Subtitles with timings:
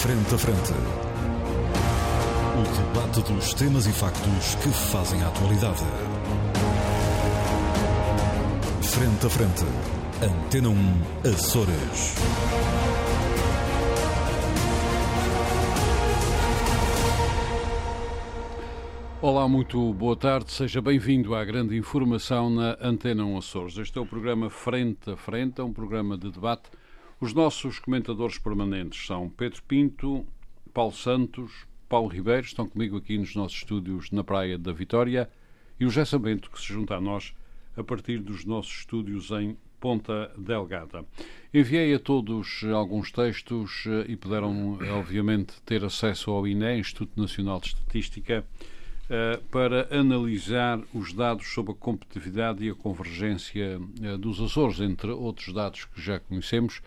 [0.00, 0.72] Frente a Frente.
[2.56, 5.84] O debate dos temas e factos que fazem a atualidade.
[8.80, 9.64] Frente a Frente.
[10.22, 12.14] Antena 1, Açores.
[19.20, 23.76] Olá, muito boa tarde, seja bem-vindo à grande informação na Antena 1 Açores.
[23.76, 26.70] Este é o programa Frente a Frente, é um programa de debate.
[27.20, 30.26] Os nossos comentadores permanentes são Pedro Pinto,
[30.72, 35.28] Paulo Santos, Paulo Ribeiro, estão comigo aqui nos nossos estúdios na Praia da Vitória,
[35.78, 37.34] e o José Sabento, que se junta a nós
[37.76, 41.04] a partir dos nossos estúdios em Ponta Delgada.
[41.52, 47.60] Enviei a todos alguns textos eh, e puderam, obviamente, ter acesso ao INE, Instituto Nacional
[47.60, 48.46] de Estatística,
[49.10, 55.10] eh, para analisar os dados sobre a competitividade e a convergência eh, dos Açores, entre
[55.10, 56.80] outros dados que já conhecemos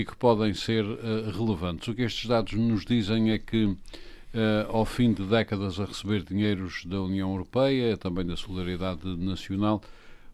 [0.00, 1.86] e que podem ser eh, relevantes.
[1.88, 3.76] O que estes dados nos dizem é que,
[4.68, 9.82] ao fim de décadas a receber dinheiros da União Europeia, também da solidariedade nacional,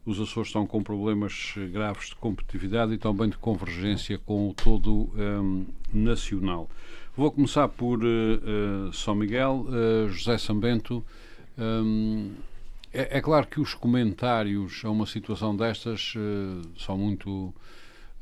[0.05, 5.11] os Açores estão com problemas graves de competitividade e também de convergência com o todo
[5.17, 6.71] um, nacional.
[7.17, 11.05] Vou começar por uh, São Miguel, uh, José Sambento.
[11.59, 12.35] Um,
[12.93, 17.53] é, é, claro que os comentários a uma situação destas uh, são muito.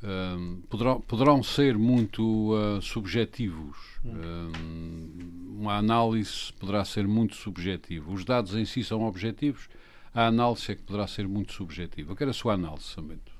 [0.04, 2.52] Um, poderão, poderão ser muito
[2.82, 3.76] subjetivos.
[4.04, 8.12] Um, uma análise poderá ser muito subjetiva.
[8.12, 9.66] Os dados em si são objetivos,
[10.14, 12.12] a análise é que poderá ser muito subjetiva.
[12.12, 13.32] Eu quero a sua análise, Sambento.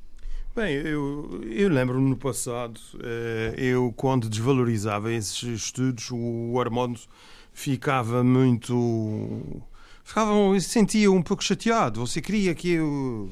[0.57, 7.01] Bem, eu, eu lembro-me no passado, eh, eu quando desvalorizava esses estudos, o Armando
[7.53, 9.63] ficava muito.
[10.05, 12.07] Ficava, sentia um pouco chateado.
[12.07, 13.31] Você queria que eu.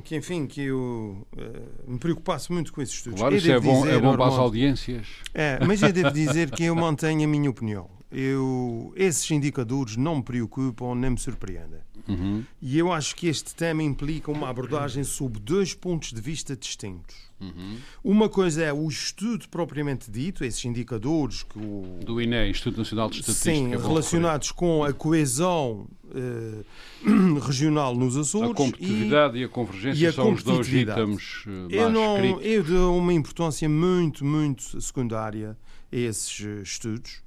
[0.00, 3.20] Que, enfim, que eu uh, me preocupasse muito com esses estudos.
[3.20, 5.06] Claro, isso é bom, dizer, é bom para as audiências.
[5.34, 7.95] É, mas eu devo dizer que eu mantenho a minha opinião.
[8.18, 11.80] Eu, esses indicadores não me preocupam nem me surpreendem.
[12.08, 12.42] Uhum.
[12.62, 17.14] E eu acho que este tema implica uma abordagem sob dois pontos de vista distintos.
[17.38, 17.76] Uhum.
[18.02, 22.00] Uma coisa é o estudo propriamente dito, esses indicadores que o...
[22.06, 26.64] do INE, Instituto Nacional de Estatística, sim, relacionados com a coesão eh,
[27.46, 28.50] regional nos Açores.
[28.50, 32.40] A competitividade e, e a convergência e a são os dois itens uh, eu não,
[32.40, 35.54] Eu dou uma importância muito, muito secundária
[35.92, 37.25] a esses estudos.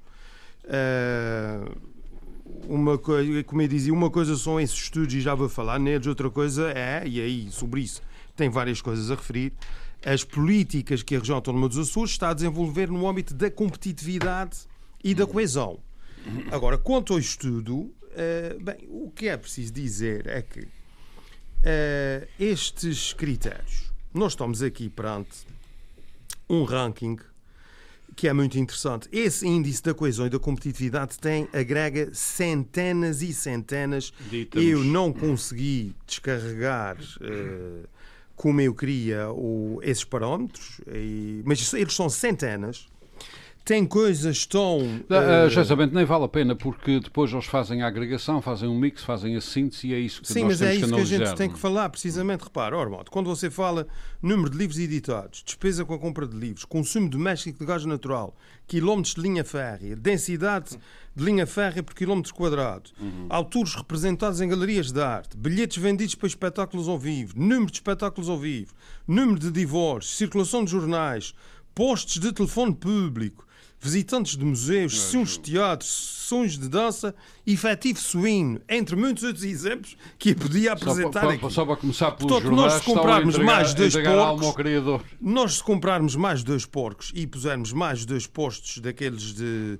[0.64, 1.90] Uh,
[2.68, 6.06] uma coisa, como eu dizia, uma coisa são esses estudos e já vou falar neles,
[6.06, 8.02] outra coisa é, e aí sobre isso
[8.40, 9.52] tem várias coisas a referir,
[10.04, 14.60] as políticas que a região autónoma dos Açores está a desenvolver no âmbito da competitividade
[15.04, 15.78] e da coesão.
[16.50, 23.12] Agora, quanto ao estudo, uh, bem, o que é preciso dizer é que uh, estes
[23.12, 25.46] critérios, nós estamos aqui perante
[26.48, 27.18] um ranking
[28.20, 29.08] que é muito interessante.
[29.10, 34.12] Esse índice da coesão e da competitividade tem, agrega centenas e centenas.
[34.54, 37.88] Eu não consegui descarregar uh,
[38.36, 42.89] como eu queria o, esses parâmetros, e, mas eles são centenas
[43.70, 44.78] tem coisas tão.
[44.78, 48.68] Uh, uh, já sabendo, nem vale a pena, porque depois eles fazem a agregação, fazem
[48.68, 50.72] um mix, fazem a síntese e é isso que Sim, nós temos que Sim, mas
[50.72, 52.42] é isso que, que a gente tem que falar, precisamente.
[52.42, 53.86] Repara, Ormond, quando você fala
[54.20, 58.34] número de livros editados, despesa com a compra de livros, consumo doméstico de gás natural,
[58.66, 60.76] quilómetros de linha férrea, densidade
[61.14, 63.26] de linha férrea por quilómetro quadrado, uhum.
[63.28, 68.28] autores representados em galerias de arte, bilhetes vendidos para espetáculos ao vivo, número de espetáculos
[68.28, 68.72] ao vivo,
[69.06, 71.34] número de divórcios, circulação de jornais,
[71.72, 73.46] postos de telefone público,
[73.80, 77.14] visitantes de museus, sessões de teatro, sessões de dança,
[77.46, 81.50] efetivo suíno, entre muitos outros exemplos que eu podia apresentar só para, aqui.
[81.50, 84.54] Só para começar pelos Portanto, nós se comprarmos entregar, mais dois porcos,
[85.20, 89.78] nós se comprarmos mais dois porcos e pusermos mais dois postos daqueles de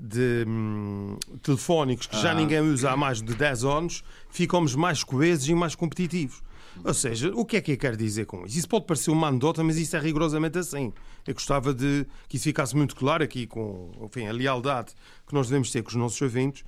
[0.00, 2.20] de hum, telefónicos que ah.
[2.20, 6.40] já ninguém usa há mais de 10 anos, ficamos mais coesos e mais competitivos.
[6.84, 8.58] Ou seja, o que é que eu quero dizer com isso?
[8.58, 10.92] Isso pode parecer uma anedota, mas isso é rigorosamente assim.
[11.26, 14.92] Eu gostava de que isso ficasse muito claro aqui com enfim, a lealdade
[15.26, 16.64] que nós devemos ter com os nossos ouvintes.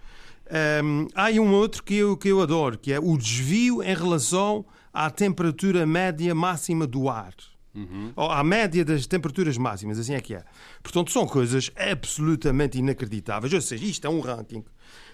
[0.83, 4.65] Um, há um outro que eu, que eu adoro, que é o desvio em relação
[4.93, 7.35] à temperatura média máxima do ar.
[7.73, 8.13] Uhum.
[8.17, 10.43] À média das temperaturas máximas, assim é que é.
[10.83, 13.53] Portanto, são coisas absolutamente inacreditáveis.
[13.53, 14.65] Ou seja, isto é um ranking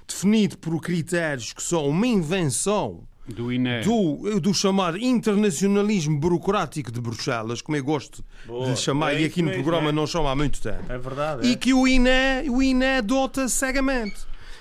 [0.07, 3.83] definido por critérios que são uma invenção do, INE.
[3.83, 9.25] do, do chamado internacionalismo burocrático de Bruxelas, como eu gosto Boa, de chamar, é e
[9.25, 9.93] aqui no mesmo, programa é.
[9.93, 10.85] não chama há muito tempo.
[10.89, 11.47] É verdade.
[11.47, 11.57] E é.
[11.57, 14.17] que o INE, o INE adota cegamente.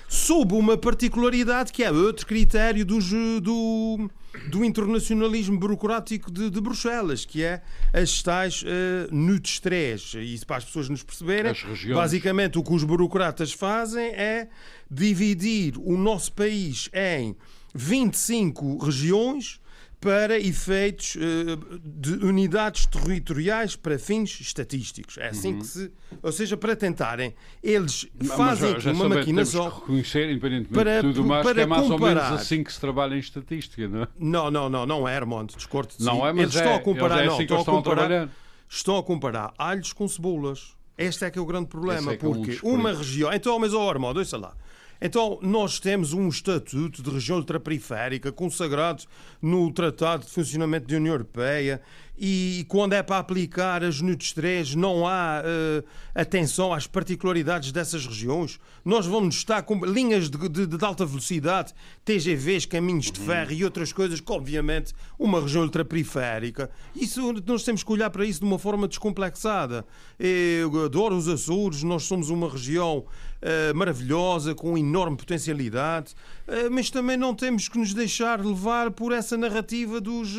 [0.08, 3.00] Sob uma particularidade que é outro critério do,
[3.40, 4.10] do,
[4.48, 7.60] do internacionalismo burocrático de, de Bruxelas, que é
[7.92, 10.14] as tais uh, 3.
[10.18, 11.52] E para as pessoas nos perceberem,
[11.92, 14.48] basicamente o que os burocratas fazem é
[14.88, 17.34] dividir o nosso país em
[17.76, 19.60] 25 regiões
[20.00, 25.18] para efeitos uh, de unidades territoriais para fins estatísticos.
[25.18, 25.58] É assim uhum.
[25.58, 25.92] que se.
[26.22, 27.34] Ou seja, para tentarem.
[27.62, 28.06] Eles
[28.36, 29.24] fazem Mas, já, já uma.
[29.24, 32.08] Temos que reconhecer, independentemente para, de tudo mais, para que é mais comparar.
[32.08, 34.08] ou menos assim que se trabalha em estatística, não é?
[34.18, 35.54] Não, não, não, não é, Armando.
[35.56, 37.22] Discordo de Não é, mas eles é, estão a comparar.
[37.22, 38.28] é não, assim estão, a comparar a
[38.68, 40.76] estão a comparar alhos com cebolas.
[40.98, 43.32] Este é que é o grande problema, é porque é um uma região.
[43.32, 44.54] Então, mas, oh, Armando, ouça lá.
[45.00, 49.04] Então, nós temos um estatuto de região ultraperiférica consagrado
[49.40, 51.80] no Tratado de Funcionamento da União Europeia
[52.18, 55.84] e quando é para aplicar as NUTS 3 não há uh,
[56.14, 58.58] atenção às particularidades dessas regiões.
[58.82, 63.64] Nós vamos estar com linhas de, de, de alta velocidade, TGVs, caminhos de ferro e
[63.64, 66.70] outras coisas que, obviamente, uma região ultraperiférica.
[66.94, 69.84] Isso, nós temos que olhar para isso de uma forma descomplexada.
[70.18, 73.04] Eu adoro os Açores, nós somos uma região
[73.46, 76.14] uh, maravilhosa, com enorme potencialidade,
[76.48, 80.36] uh, mas também não temos que nos deixar levar por essa narrativa dos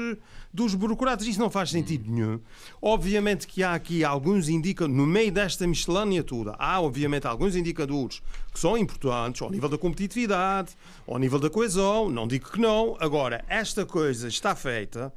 [0.53, 1.27] dos burocratas.
[1.27, 2.39] Isso não faz sentido nenhum.
[2.81, 8.23] Obviamente que há aqui alguns indicadores, no meio desta miscelânea toda, há obviamente alguns indicadores
[8.51, 10.75] que são importantes ao nível da competitividade,
[11.07, 12.97] ao nível da coesão, não digo que não.
[12.99, 15.13] Agora, esta coisa está feita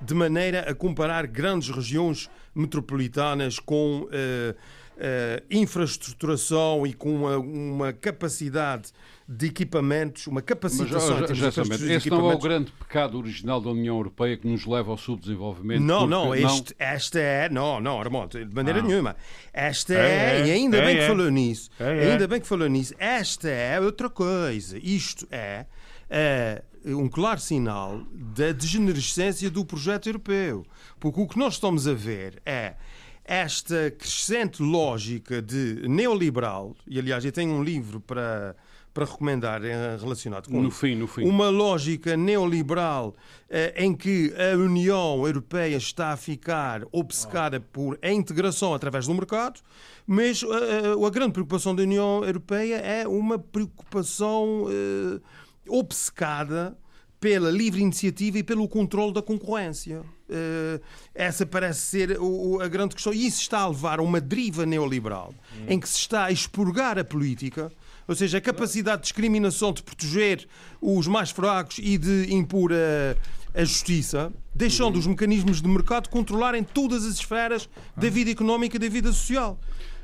[0.00, 4.56] de maneira a comparar grandes regiões metropolitanas com uh, uh,
[5.50, 8.92] infraestruturação e com uma, uma capacidade
[9.26, 13.58] de equipamentos, uma capacitação Mas, já, já, já Esse não é o grande pecado original
[13.60, 15.82] da União Europeia que nos leva ao subdesenvolvimento?
[15.82, 16.86] Não, não, este, não...
[16.86, 18.82] esta é, não, não, Armando, de maneira ah.
[18.82, 19.16] nenhuma.
[19.52, 21.06] Esta é, é, e ainda é, bem que é.
[21.06, 22.12] falou nisso, é, é.
[22.12, 24.78] ainda bem que falou nisso, esta é outra coisa.
[24.78, 25.64] Isto é,
[26.10, 30.66] é um claro sinal da degenerescência do projeto europeu.
[31.00, 32.74] Porque o que nós estamos a ver é
[33.24, 38.54] esta crescente lógica de neoliberal, e aliás eu tenho um livro para
[38.94, 41.24] para recomendar eh, relacionado com no fim, no fim.
[41.24, 43.16] uma lógica neoliberal
[43.50, 49.14] eh, em que a União Europeia está a ficar obcecada por a integração através do
[49.14, 49.60] mercado,
[50.06, 55.20] mas a, a grande preocupação da União Europeia é uma preocupação uh,
[55.66, 56.78] obcecada
[57.24, 60.02] pela livre iniciativa e pelo controle da concorrência.
[60.28, 60.78] Uh,
[61.14, 63.14] essa parece ser o, a grande questão.
[63.14, 65.64] E isso está a levar a uma deriva neoliberal, hum.
[65.66, 67.72] em que se está a expurgar a política
[68.06, 70.46] ou seja, a capacidade de discriminação de proteger
[70.78, 76.62] os mais fracos e de impor a, a justiça, deixando os mecanismos de mercado controlarem
[76.62, 77.66] todas as esferas
[77.96, 79.58] da vida económica e da vida social.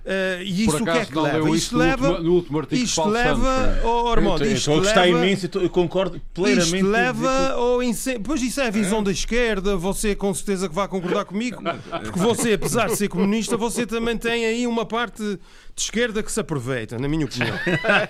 [0.04, 1.50] Uh, e isso o que é que leva?
[1.50, 6.20] Isto leva, no último artigo isto leva, oh, Armando, eu, isto leva, imenso, eu concordo
[6.32, 6.76] plenamente.
[6.76, 8.22] Isto leva ao incêndio.
[8.22, 9.04] Pois isso é a visão é.
[9.04, 11.62] da esquerda, você com certeza que vai concordar comigo,
[12.02, 15.38] porque você, apesar de ser comunista, você também tem aí uma parte de
[15.82, 17.58] esquerda que se aproveita, na minha opinião.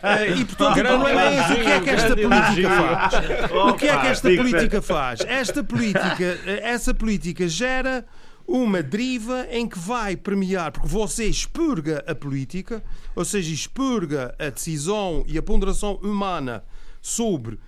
[0.03, 1.53] Eh, e portanto o problema é esse.
[1.53, 3.15] O que é que esta política faz?
[3.53, 5.21] O que é que esta política faz?
[5.27, 8.05] Esta política, eh, essa política gera
[8.51, 12.83] uma deriva em que vai premiar, porque você expurga a política,
[13.15, 16.65] ou seja, expurga a decisão e a ponderação humana
[17.01, 17.61] sobre, uh,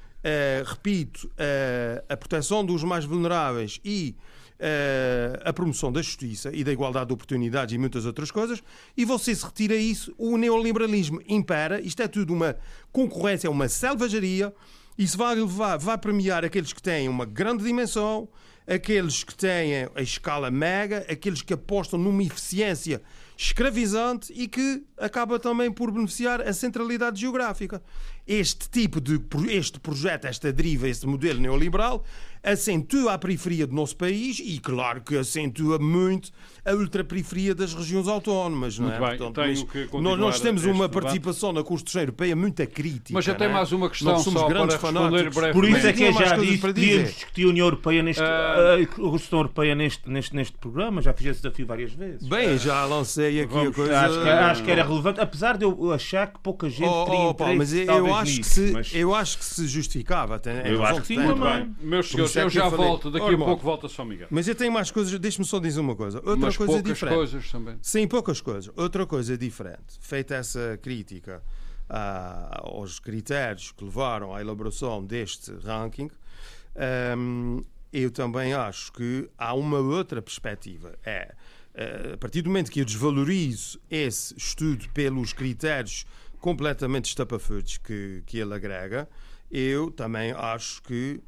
[0.66, 4.16] repito, uh, a proteção dos mais vulneráveis e
[4.58, 8.60] uh, a promoção da justiça e da igualdade de oportunidades e muitas outras coisas,
[8.96, 12.56] e você se retira isso, o neoliberalismo impera, isto é tudo uma
[12.90, 14.52] concorrência, uma selvageria,
[14.98, 18.28] isso vai levar, vai premiar aqueles que têm uma grande dimensão,
[18.66, 23.02] aqueles que têm a escala mega, aqueles que apostam numa eficiência
[23.36, 27.82] escravizante e que acaba também por beneficiar a centralidade geográfica.
[28.26, 32.04] Este tipo de este projeto, esta deriva, este modelo neoliberal
[32.42, 36.30] acentua a periferia do nosso país e, claro, que acentua muito
[36.64, 38.78] a ultraperiferia das regiões autónomas.
[38.78, 38.98] Não é?
[38.98, 43.12] Bem, Portanto, tenho que nós, nós temos uma participação na Constituição Europeia muito crítica.
[43.12, 43.52] Mas já tem é?
[43.52, 45.52] mais uma questão nós somos só grandes para responder brevemente.
[45.52, 48.24] Por isso é que já disse podíamos discutir a União Europeia neste, uh...
[48.24, 51.00] a Constituição Europeia neste, neste, neste programa.
[51.00, 52.26] Já fiz esse desafio várias vezes.
[52.28, 54.00] Bem, já lancei aqui Vamos, a coisa.
[54.00, 57.20] Acho que, acho que, era relevante, apesar de eu achar que pouca gente oh, teria
[57.20, 58.94] oh, Paulo, mas eu acho, nisso, se, mas...
[58.94, 60.40] eu acho que se justificava.
[60.64, 61.74] eu acho que sim, também.
[61.80, 64.28] Meus senhores, eu já volto daqui a pouco volta São Miguel.
[64.30, 66.18] Mas eu tenho mais coisas, deixe-me só dizer uma coisa.
[66.18, 67.14] Outra Mas coisa poucas diferente.
[67.14, 67.78] coisas também.
[67.82, 68.72] Sim, poucas coisas.
[68.76, 69.98] Outra coisa diferente.
[70.00, 71.42] Feita essa crítica
[71.88, 76.10] ah, aos critérios que levaram à elaboração deste ranking,
[77.16, 80.94] hum, eu também acho que há uma outra perspectiva.
[81.04, 81.34] É,
[81.74, 86.06] eh, a partir do momento que eu desvalorizo esse estudo pelos critérios
[86.42, 89.08] completamente estapafúrdios que, que ele agrega,
[89.50, 91.22] eu também acho que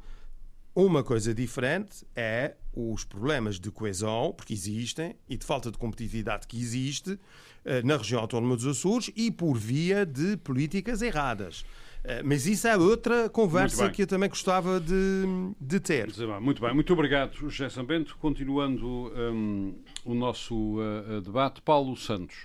[0.77, 6.45] Uma coisa diferente é os problemas de coesão, porque existem, e de falta de competitividade
[6.45, 7.17] que existe
[7.63, 11.63] eh, na região autónoma dos Açores e por via de políticas erradas.
[12.03, 15.23] Eh, mas isso é outra conversa que eu também gostava de,
[15.61, 16.07] de ter.
[16.41, 18.17] Muito bem, muito obrigado, José Sambento.
[18.17, 22.35] Continuando um, o nosso uh, debate, Paulo Santos.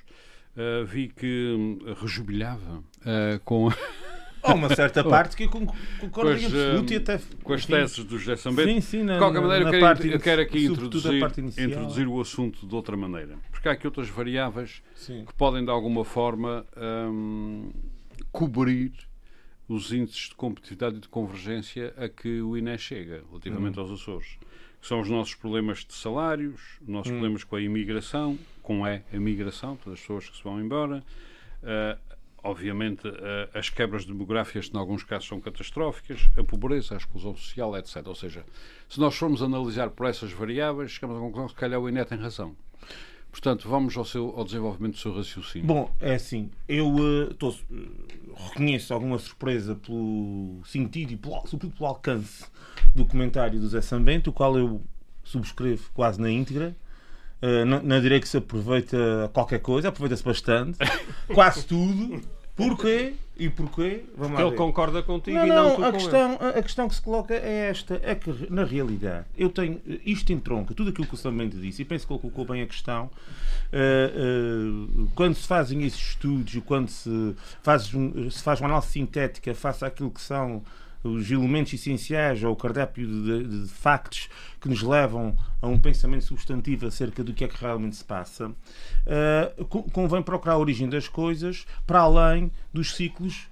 [0.61, 3.71] Uh, vi que um, rejubilhava uh, com.
[4.43, 7.19] Há uma certa parte que eu concordo em absoluto e até.
[7.43, 8.69] Com as teses do José Sambento.
[8.69, 11.23] Sim, sim, na, de qualquer maneira, eu quero, parte, eu quero aqui introduzir,
[11.59, 13.39] introduzir o assunto de outra maneira.
[13.51, 15.25] Porque há aqui outras variáveis sim.
[15.25, 17.71] que podem, de alguma forma, um,
[18.31, 18.93] cobrir
[19.67, 23.83] os índices de competitividade e de convergência a que o INE chega, relativamente hum.
[23.83, 24.37] aos Açores.
[24.83, 27.17] São os nossos problemas de salários, os nossos hum.
[27.17, 31.05] problemas com a imigração, com a imigração, todas as pessoas que se vão embora.
[31.63, 31.99] Uh,
[32.43, 33.13] obviamente, uh,
[33.53, 38.07] as quebras demográficas, que em alguns casos são catastróficas, a pobreza, a exclusão social, etc.
[38.07, 38.45] Ou seja,
[38.89, 42.05] se nós formos analisar por essas variáveis, chegamos à conclusão que, se calhar, o INE
[42.05, 42.57] tem razão.
[43.31, 45.67] Portanto, vamos ao, seu, ao desenvolvimento do seu raciocínio.
[45.67, 47.55] Bom, é assim, eu uh, tô, uh,
[48.49, 52.45] reconheço alguma surpresa pelo sentido e pelo, sobretudo pelo alcance
[52.95, 54.83] do comentário do Zé Sambento, o qual eu
[55.23, 56.75] subscrevo quase na íntegra.
[57.41, 60.79] Uh, não, não direi que se aproveita qualquer coisa, aproveita-se bastante,
[61.33, 62.21] quase tudo.
[62.57, 63.15] Porquê?
[63.41, 64.05] E porquê?
[64.15, 66.59] Vamos Porque ele concorda contigo não, e não, não tu a com questão, ele.
[66.59, 69.81] A questão que se coloca é esta: é que, na realidade, eu tenho.
[70.05, 72.67] Isto entronca tudo aquilo que o Samento disse, e penso que ele colocou bem a
[72.67, 73.11] questão.
[73.73, 79.55] Uh, uh, quando se fazem esses estudos, quando se faz, se faz uma análise sintética
[79.55, 80.63] face àquilo que são
[81.03, 84.29] os elementos essenciais ou o cardápio de, de, de, factos
[84.61, 88.49] que nos levam a um pensamento substantivo acerca do que é que realmente se passa,
[88.49, 93.49] uh, convém procurar a origem das coisas para além dos ciclos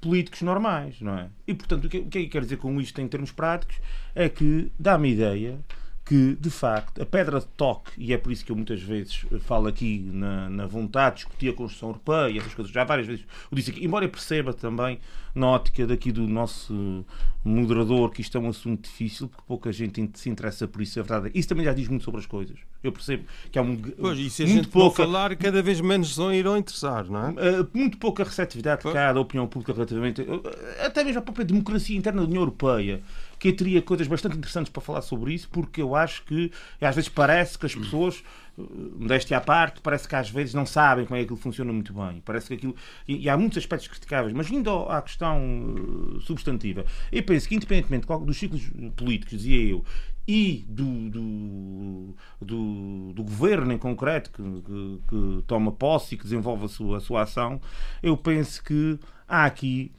[0.00, 1.28] políticos normais, não é?
[1.46, 3.76] E, portanto, o que, o que é que quer dizer com isto em termos práticos?
[4.14, 5.58] É que dá-me ideia
[6.04, 9.24] que, de facto, a pedra de toque, e é por isso que eu muitas vezes
[9.40, 13.06] falo aqui na, na vontade de discutir a Constituição Europeia e essas coisas, já várias
[13.06, 14.98] vezes o disse aqui, embora eu perceba também,
[15.34, 17.04] na ótica daqui do nosso
[17.44, 21.02] moderador, que isto é um assunto difícil, porque pouca gente se interessa por isso, é
[21.02, 21.30] verdade.
[21.34, 22.58] Isso também já diz muito sobre as coisas.
[22.82, 25.80] Eu percebo que há um, pois, e se a muito gente pouca falar, cada vez
[25.80, 27.30] menos vão irão interessar, não é?
[27.30, 30.42] Uh, muito pouca receptividade de cá da opinião pública relativamente, uh,
[30.84, 33.00] até mesmo a própria democracia interna da União Europeia
[33.42, 36.94] que eu teria coisas bastante interessantes para falar sobre isso, porque eu acho que às
[36.94, 38.22] vezes parece que as pessoas,
[38.56, 38.62] eh,
[38.96, 41.92] modéstia à parte, parece que às vezes não sabem como é que aquilo funciona muito
[41.92, 42.22] bem.
[42.24, 42.76] Parece que aquilo.
[43.08, 47.56] E, e há muitos aspectos criticáveis, mas indo à questão uh, substantiva, eu penso que,
[47.56, 48.62] independentemente dos ciclos
[48.94, 49.84] políticos, dizia eu,
[50.28, 56.22] e do, do, do, do, governo em concreto que, que, que, toma posse e que
[56.22, 57.60] desenvolve a sua, a sua ação,
[58.00, 59.90] eu penso que há aqui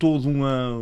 [0.00, 0.72] toda uma,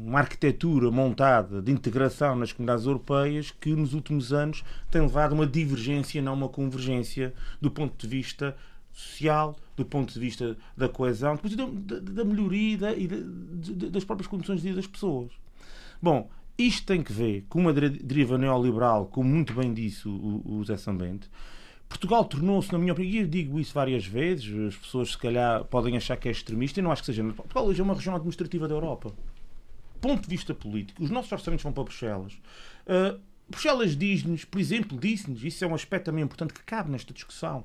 [0.00, 5.34] uma arquitetura montada de integração nas comunidades europeias que nos últimos anos tem levado a
[5.34, 8.56] uma divergência, não uma convergência, do ponto de vista
[8.90, 14.28] social, do ponto de vista da coesão, da, da melhoria da, e da, das próprias
[14.28, 15.30] condições de vida das pessoas.
[16.00, 20.64] Bom, isto tem que ver com uma deriva neoliberal, como muito bem disse o, o
[20.64, 21.28] Zé Sambente,
[21.88, 25.64] Portugal tornou-se, na minha opinião, e eu digo isso várias vezes, as pessoas se calhar
[25.64, 27.22] podem achar que é extremista, e não acho que seja.
[27.22, 29.12] Portugal hoje é uma região administrativa da Europa.
[30.00, 32.34] Ponto de vista político, os nossos orçamentos vão para Bruxelas.
[32.86, 37.12] Uh, Bruxelas diz-nos, por exemplo, disse-nos, isso é um aspecto também importante que cabe nesta
[37.12, 37.64] discussão,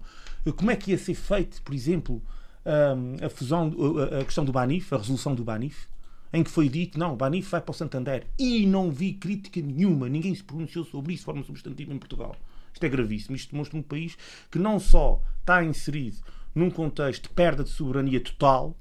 [0.56, 2.22] como é que ia ser feito, por exemplo,
[2.66, 3.74] uh, a fusão,
[4.20, 5.88] a questão do Banif, a resolução do Banif,
[6.32, 8.28] em que foi dito, não, o Banif vai para o Santander.
[8.38, 12.36] E não vi crítica nenhuma, ninguém se pronunciou sobre isso de forma substantiva em Portugal.
[12.80, 13.36] Isto é gravíssimo.
[13.36, 14.18] Isto demonstra um país
[14.50, 16.18] que não só está inserido
[16.56, 18.76] num contexto de perda de soberania total,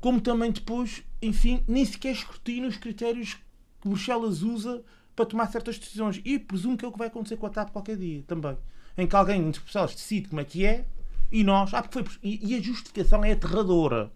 [0.00, 3.38] como também depois, enfim, nem sequer escrutina os critérios
[3.80, 4.84] que Bruxelas usa
[5.16, 6.20] para tomar certas decisões.
[6.24, 8.56] E presumo que é o que vai acontecer com a TAP qualquer dia também.
[8.98, 10.84] Em que alguém de Bruxelas decide como é que é
[11.30, 11.72] e nós.
[11.72, 12.18] Ah, porque foi.
[12.22, 14.12] E, e a justificação é aterradora.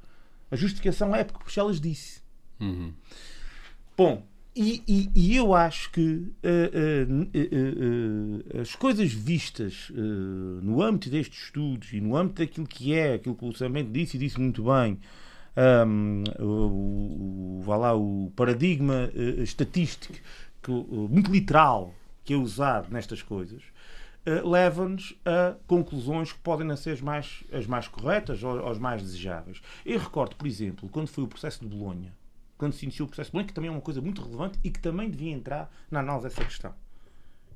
[0.50, 2.20] A justificação é porque Bruxelas disse.
[2.60, 2.92] Uhum.
[3.96, 6.32] Bom, e, e, e, eu acho que uh,
[7.04, 9.92] uh, uh, as coisas vistas
[10.62, 14.16] no âmbito destes estudos e no âmbito daquilo que é, aquilo que o Samento disse
[14.16, 14.98] e disse muito bem,
[15.86, 20.14] um, o, o, lá, o paradigma estatístico
[20.62, 21.94] que, muito literal
[22.24, 23.62] que é usado nestas coisas,
[24.42, 29.02] leva-nos a conclusões que podem não ser as mais, as mais corretas ou as mais
[29.02, 29.60] desejáveis.
[29.84, 32.12] Eu recordo, por exemplo, quando foi o processo de Bolonha
[32.58, 34.80] quando se iniciou o processo político, que também é uma coisa muito relevante e que
[34.80, 36.74] também devia entrar na análise dessa questão.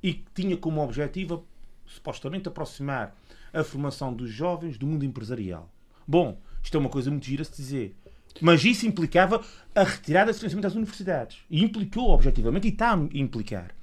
[0.03, 1.45] E que tinha como objetivo,
[1.87, 3.17] supostamente, aproximar
[3.53, 5.69] a formação dos jovens do mundo empresarial.
[6.07, 7.95] Bom, isto é uma coisa muito gira se dizer.
[8.41, 9.43] Mas isso implicava
[9.75, 11.39] a retirada de financiamento das universidades.
[11.51, 13.75] E implicou, objetivamente, e está a implicar.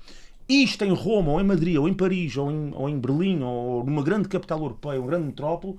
[0.48, 3.84] Isto em Roma, ou em Madrid, ou em Paris, ou em, ou em Berlim, ou
[3.84, 5.78] numa grande capital europeia, uma grande metrópole,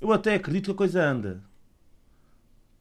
[0.00, 1.42] eu até acredito que a coisa anda.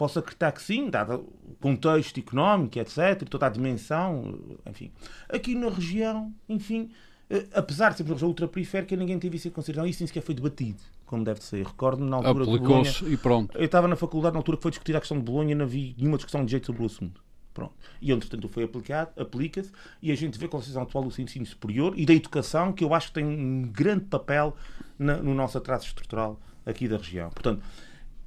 [0.02, 4.92] Posso acreditar que sim, dado o contexto económico, etc., toda a dimensão, enfim.
[5.30, 6.90] Aqui na região, enfim,
[7.30, 9.88] eh, apesar de ser uma região ultraperiférica, ninguém teve isso em consideração.
[9.88, 11.64] Isso nem sequer foi debatido, como deve ser.
[11.64, 13.56] Recordo-me na altura Bolonha, e pronto.
[13.56, 15.66] Eu estava na faculdade na altura que foi discutida a questão de Bolonha e não
[15.66, 17.24] havia nenhuma discussão de jeito sobre o assunto.
[17.54, 17.76] Pronto.
[18.02, 21.46] E, entretanto, foi aplicado, aplica-se, e a gente vê com a situação atual do ensino
[21.46, 24.56] superior e da educação, que eu acho que tem um grande papel
[24.98, 27.30] na, no nosso atraso estrutural aqui da região.
[27.30, 27.62] Portanto,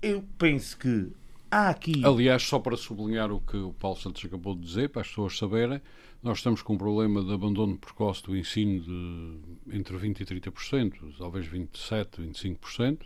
[0.00, 1.10] eu penso que
[1.54, 2.04] há aqui.
[2.04, 5.38] Aliás, só para sublinhar o que o Paulo Santos acabou de dizer, para as pessoas
[5.38, 5.80] saberem,
[6.22, 10.92] nós estamos com um problema de abandono precoce do ensino de entre 20% e 30%,
[11.18, 12.98] talvez 27%, 25%.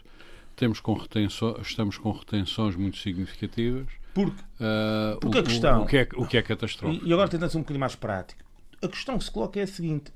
[0.57, 3.87] Temos com retenções, estamos com retenções muito significativas.
[4.15, 5.83] Porque, uh, porque o, a questão.
[5.83, 7.07] O, que é, o que é catastrófico.
[7.07, 8.43] E agora tentando ser um bocadinho mais prático.
[8.83, 10.13] A questão que se coloca é a seguinte: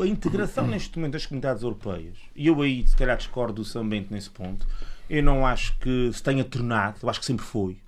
[0.00, 4.12] a integração neste momento das comunidades europeias, e eu aí se calhar discordo do Sambento
[4.12, 4.66] nesse ponto,
[5.08, 7.78] eu não acho que se tenha tornado, eu acho que sempre foi.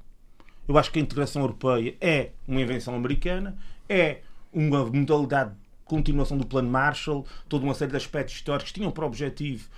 [0.68, 3.56] Eu acho que a integração europeia é uma invenção americana,
[3.88, 4.18] é
[4.52, 9.04] uma modalidade de continuação do plano Marshall, toda uma série de aspectos históricos tinham por
[9.04, 9.68] objetivo,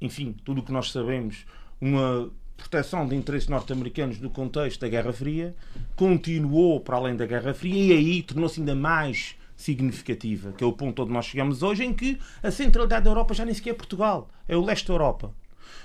[0.00, 1.44] enfim, tudo o que nós sabemos,
[1.80, 5.54] uma proteção de interesses norte-americanos no contexto da Guerra Fria,
[5.96, 10.72] continuou para além da Guerra Fria e aí tornou-se ainda mais significativa, que é o
[10.72, 13.74] ponto onde nós chegamos hoje, em que a centralidade da Europa já nem sequer é
[13.74, 15.34] Portugal, é o leste da Europa.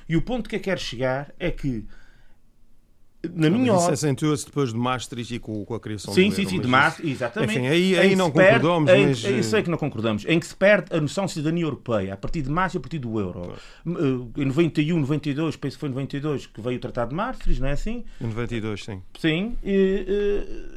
[0.08, 1.86] E o ponto que eu quero chegar é que
[3.34, 6.42] na minha Isso acentua-se depois de Maastricht e com, com a criação sim, do Sim,
[6.44, 7.54] euro, sim, de Maastricht, exatamente.
[7.54, 9.24] Enfim, aí, aí não perde, concordamos, em, mas...
[9.24, 10.26] Eu sei que não concordamos.
[10.26, 12.82] Em que se perde a noção de cidadania europeia, a partir de Maastricht e a
[12.82, 13.54] partir do euro.
[13.86, 17.60] Eh, em 91, 92, penso que foi em 92 que veio o Tratado de Maastricht,
[17.60, 18.06] não é assim?
[18.22, 19.02] Em 92, sim.
[19.20, 20.06] Sim, e,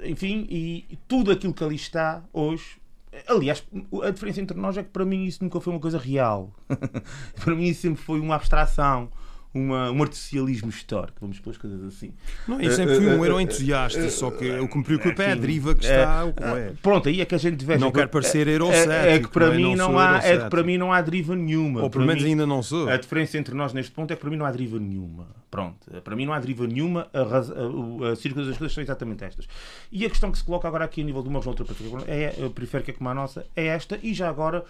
[0.02, 2.79] eh, enfim, e tudo aquilo que ali está hoje
[3.26, 3.66] Aliás,
[4.02, 6.52] a diferença entre nós é que para mim isso nunca foi uma coisa real.
[7.42, 9.10] para mim isso sempre foi uma abstração
[9.52, 12.12] uma, um artificialismo histórico, vamos pôr as coisas assim.
[12.46, 15.34] Não, eu sempre fui um herói entusiasta, só que o que me preocupa é a
[15.34, 16.72] deriva que está o é.
[16.80, 17.76] Pronto, aí é que a gente vê.
[17.76, 18.92] Não quero parecer eurocético.
[18.92, 21.82] É, é que para mim não, há, é que para mim não há deriva nenhuma.
[21.82, 22.88] Ou pelo menos ainda não sou.
[22.88, 25.26] A diferença entre nós neste ponto é que para mim não há deriva nenhuma.
[25.50, 27.50] Pronto, para mim não há deriva nenhuma, a, raz...
[27.50, 29.48] a, a círculo das coisas são exatamente estas.
[29.90, 31.66] E a questão que se coloca agora aqui a nível de uma região outra
[32.06, 34.64] é, periférica como a nossa, é esta, e já agora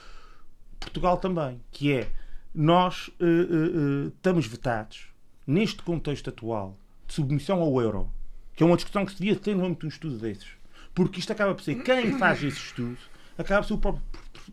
[0.78, 2.08] Portugal também, que é
[2.54, 5.06] nós uh, uh, estamos vetados
[5.46, 8.10] neste contexto atual de submissão ao euro,
[8.54, 10.48] que é uma discussão que se devia ter no âmbito de um estudo desses,
[10.94, 12.98] porque isto acaba por ser quem faz esse estudo,
[13.38, 14.04] acaba por ser o próprio.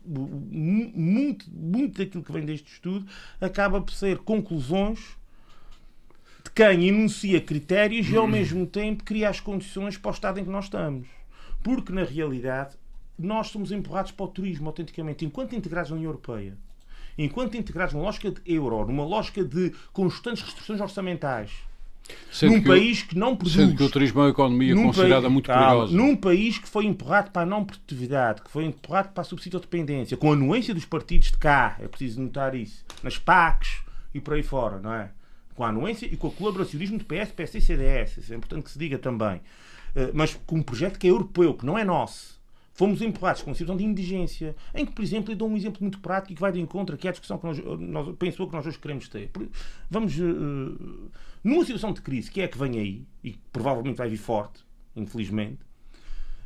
[0.04, 3.06] Muito, muito daquilo que vem deste estudo
[3.40, 5.16] acaba por ser conclusões
[6.44, 10.44] de quem enuncia critérios e ao mesmo tempo cria as condições para o estado em
[10.44, 11.08] que nós estamos.
[11.62, 12.76] Porque na realidade
[13.18, 16.56] nós somos empurrados para o turismo autenticamente, enquanto integrados na União Europeia
[17.18, 21.50] enquanto integrados numa lógica de euro, numa lógica de constantes restrições orçamentais,
[22.30, 23.54] sendo num que país que não produz.
[23.54, 25.96] Sendo que o turismo é uma economia considerada país, muito perigosa.
[25.96, 30.16] Num país que foi empurrado para a não produtividade, que foi empurrado para a subsídio-dependência,
[30.16, 33.80] com a anuência dos partidos de cá, é preciso notar isso, nas PACs
[34.14, 35.10] e por aí fora, não é?
[35.54, 38.64] Com a anuência e com o colaboracionismo de PS, PS e CDS, isso é importante
[38.64, 39.40] que se diga também.
[39.94, 42.37] Eh, mas com um projeto que é europeu, que não é nosso
[42.78, 45.82] fomos empurrados com uma situação de indigência, em que, por exemplo, eu dou um exemplo
[45.82, 48.46] muito prático e que vai de encontro, que é a discussão que nós, nós penso
[48.46, 49.32] que nós hoje queremos ter.
[49.90, 51.10] Vamos, uh,
[51.42, 54.16] numa situação de crise, que é a que vem aí, e que provavelmente vai vir
[54.16, 54.64] forte,
[54.94, 55.58] infelizmente,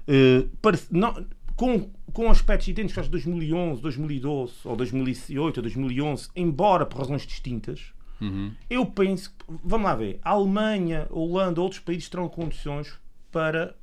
[0.09, 1.23] uh, para, não,
[1.55, 7.27] com, com aspectos idênticos aos de 2011, 2012, ou 2008, ou 2011, embora por razões
[7.27, 8.53] distintas, uhum.
[8.71, 12.99] eu penso vamos lá ver, a Alemanha, a Holanda, outros países terão condições
[13.31, 13.75] para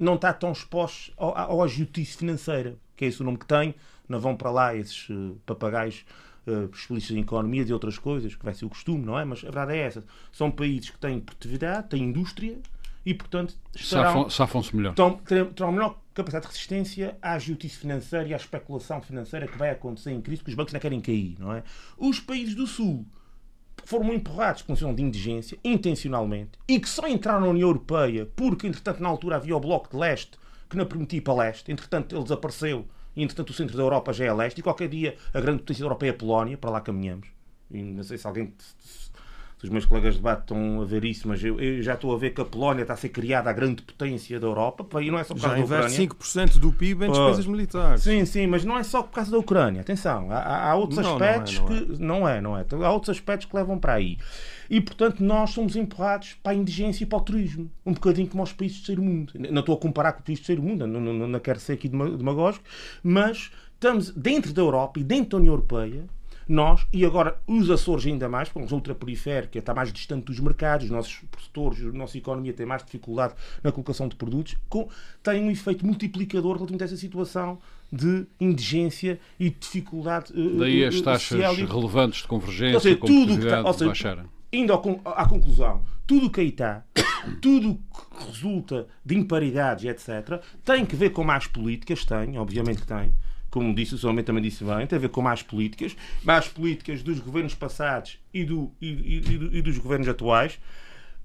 [0.00, 3.74] não está tão exposto ao, à agiotice financeira, que é esse o nome que tem.
[4.08, 6.04] Não vão para lá esses uh, papagaios
[6.46, 9.24] uh, especialistas em economia e outras coisas, que vai ser o costume, não é?
[9.24, 10.04] Mas a verdade é essa.
[10.32, 12.58] São países que têm produtividade, têm indústria
[13.04, 14.94] e, portanto, safam-se melhor.
[14.94, 15.20] Terão,
[15.52, 20.10] terão melhor capacidade de resistência à agiotice financeira e à especulação financeira que vai acontecer
[20.10, 21.62] em crise, porque os bancos não querem cair, não é?
[21.96, 23.06] Os países do Sul
[23.84, 28.66] foram empurrados uma situação de indigência, intencionalmente, e que só entraram na União Europeia porque,
[28.66, 30.38] entretanto, na altura havia o Bloco de Leste
[30.68, 34.24] que não permitia para leste, entretanto ele desapareceu e, entretanto, o centro da Europa já
[34.24, 36.80] é leste, e qualquer dia a grande potência da Europa é a Polónia, para lá
[36.80, 37.28] caminhamos.
[37.70, 38.54] E não sei se alguém
[39.62, 42.18] os meus colegas de debate estão a ver isso, mas eu, eu, já estou a
[42.18, 45.18] ver que a Polónia está a ser criada a grande potência da Europa, e não
[45.18, 45.86] é só por causa já da Ucrânia.
[45.86, 48.02] investe 5% do PIB em despesas militares.
[48.02, 49.82] Sim, sim, mas não é só por causa da Ucrânia.
[49.82, 51.84] Atenção, há, há outros não, aspectos não é, não é.
[51.84, 52.02] que.
[52.02, 52.86] Não é, não é.
[52.86, 54.18] Há outros aspectos que levam para aí.
[54.70, 57.70] E, portanto, nós somos empurrados para a indigência e para o turismo.
[57.84, 59.32] Um bocadinho como aos países do terceiro mundo.
[59.36, 61.74] Não estou a comparar com os países do terceiro mundo, não, não, não quero ser
[61.74, 62.64] aqui demagógico,
[63.02, 66.04] mas estamos dentro da Europa e dentro da União Europeia
[66.50, 70.86] nós, e agora os Açores ainda mais, porque a ultraperiférica está mais distante dos mercados,
[70.86, 74.88] os nossos produtores, a nossa economia tem mais dificuldade na colocação de produtos, com,
[75.22, 77.58] tem um efeito multiplicador relativamente a essa situação
[77.92, 80.32] de indigência e dificuldade.
[80.34, 81.64] Eh, Daí as eh, taxas e...
[81.64, 86.30] relevantes de convergência, ou seja, tudo que está, ou seja, Indo à conclusão, tudo o
[86.30, 86.82] que aí está,
[87.40, 92.80] tudo o que resulta de imparidades, etc., tem que ver com mais políticas, tem, obviamente
[92.80, 93.14] que tem,
[93.50, 94.22] como disse o Sr.
[94.22, 98.44] também disse bem, tem a ver com mais políticas, mais políticas dos governos passados e,
[98.44, 100.58] do, e, e, e dos governos atuais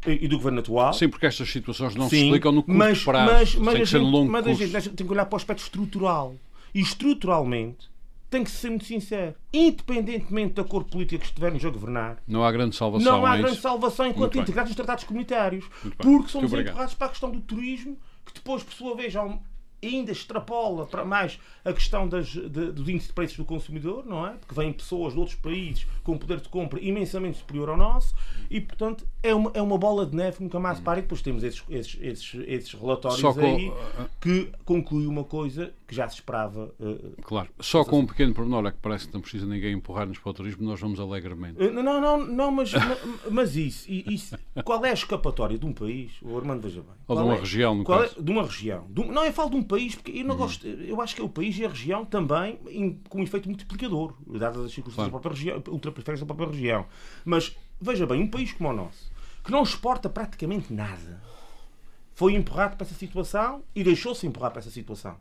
[0.08, 0.94] e do governo atual.
[0.94, 3.84] Sim, porque estas situações não Sim, se explicam no curto mas, prazo, mas, mas tem
[3.84, 6.36] que ser no longo mas a gente tem que olhar para o aspecto estrutural.
[6.74, 7.90] E estruturalmente
[8.30, 9.36] tem que ser muito sincero.
[9.54, 13.12] Independentemente da cor política que estivermos a governar, não há grande salvação.
[13.12, 15.66] Não há é grande salvação enquanto integrados nos tratados comunitários.
[15.98, 19.40] Porque somos empurrados para a questão do turismo, que depois, por sua vez, há um,
[19.84, 24.26] ainda extrapola para mais a questão das, de, dos índices de preços do consumidor, não
[24.26, 24.32] é?
[24.32, 28.16] Porque vêm pessoas de outros países com poder de compra imensamente superior ao nosso
[28.50, 31.22] e, portanto, é uma, é uma bola de neve que nunca mais para e depois
[31.22, 33.72] temos esses, esses, esses, esses relatórios com, aí
[34.22, 36.74] que concluem uma coisa que já se esperava.
[36.80, 40.18] Uh, claro, só com um pequeno pormenor, é que parece que não precisa ninguém empurrar-nos
[40.18, 41.62] para o turismo, nós vamos alegremente.
[41.62, 42.72] Uh, não, não, não, mas,
[43.30, 46.12] mas isso, isso, qual é a escapatória de um país?
[46.22, 46.92] O Armando veja bem.
[47.08, 48.16] Ou de uma é, região, no qual caso.
[48.20, 48.88] É, de uma região.
[48.90, 50.42] De, não, eu falo de um país, porque eu não uhum.
[50.42, 53.48] gosto, eu acho que é o país e a região também em, com um efeito
[53.48, 55.12] multiplicador, dadas as circunstâncias claro.
[55.12, 56.86] da própria região, ultraperiféricas da própria região.
[57.24, 59.12] Mas veja bem, um país como o nosso,
[59.44, 61.22] que não exporta praticamente nada,
[62.16, 65.18] foi empurrado para essa situação e deixou-se empurrar para essa situação.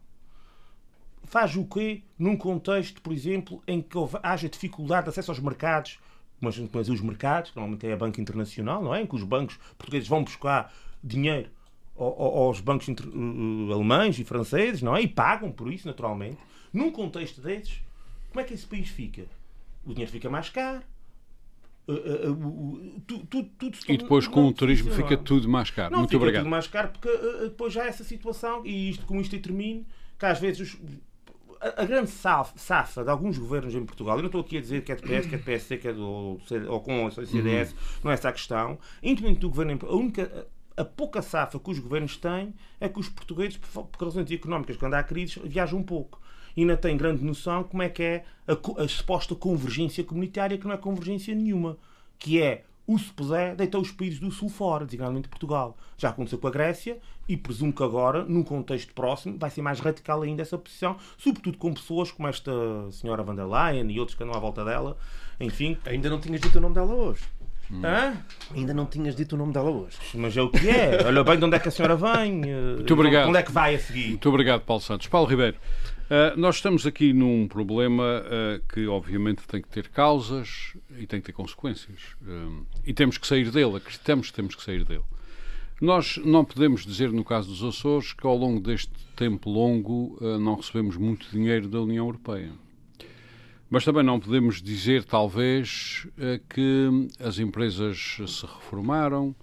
[1.27, 5.99] Faz o quê num contexto, por exemplo, em que haja dificuldade de acesso aos mercados,
[6.41, 9.03] mas, mas os mercados, normalmente é a banca internacional, não é?
[9.03, 11.51] Em que os bancos portugueses vão buscar dinheiro
[11.97, 15.03] aos bancos uh, alemães e franceses, não é?
[15.03, 16.39] E pagam por isso, naturalmente.
[16.73, 17.81] Num contexto desses,
[18.31, 19.27] como é que esse país fica?
[19.85, 20.83] O dinheiro fica mais caro.
[21.87, 25.93] Uh, uh, tudo, tudo e depois com o turismo fica tudo mais caro.
[25.93, 26.43] Não, Muito fica obrigado.
[26.43, 27.09] tudo mais caro porque
[27.43, 29.85] depois já há essa situação, e isto com isto termino,
[30.19, 30.81] que às vezes os,
[31.65, 34.83] a, a, grande safa de alguns governos em Portugal, eu não estou aqui a dizer
[34.83, 37.73] que é de PS, que é de PSC, que é do, ou com o CDS,
[37.73, 37.77] uhum.
[38.05, 38.79] não é essa a questão.
[39.03, 40.47] Independentemente do governo, a única
[40.77, 44.95] a pouca safa que os governos têm é que os portugueses, por razões económicas, quando
[44.95, 46.21] há crises, viajam um pouco.
[46.57, 50.67] E ainda têm grande noção como é que é a, a suposta convergência comunitária, que
[50.67, 51.79] não é convergência nenhuma.
[52.19, 55.77] Que é, o se puser, deitar os países do Sul fora, designadamente Portugal.
[55.97, 59.81] Já aconteceu com a Grécia e presumo que agora, num contexto próximo, vai ser mais
[59.81, 62.53] radical ainda essa posição, sobretudo com pessoas como esta
[62.91, 64.97] senhora van der Leyen e outros que andam à volta dela.
[65.41, 65.77] Enfim.
[65.87, 67.23] Ainda não tinhas dito o nome dela hoje.
[67.71, 67.81] Hum.
[67.83, 68.15] Hã?
[68.55, 69.97] Ainda não tinhas dito o nome dela hoje.
[70.15, 71.03] Mas é o que é.
[71.07, 72.43] Olha bem de onde é que a senhora vem.
[72.45, 73.29] Eh, Muito obrigado.
[73.29, 74.09] Onde é que vai a seguir?
[74.09, 75.07] Muito obrigado, Paulo Santos.
[75.07, 75.57] Paulo Ribeiro,
[76.11, 81.21] uh, nós estamos aqui num problema uh, que, obviamente, tem que ter causas e tem
[81.21, 82.01] que ter consequências.
[82.23, 83.77] Uh, e temos que sair dele.
[83.77, 85.05] Acreditamos que temos que sair dele.
[85.81, 90.55] Nós não podemos dizer, no caso dos Açores, que ao longo deste tempo longo não
[90.55, 92.53] recebemos muito dinheiro da União Europeia.
[93.69, 96.07] Mas também não podemos dizer, talvez,
[96.49, 99.35] que as empresas se reformaram,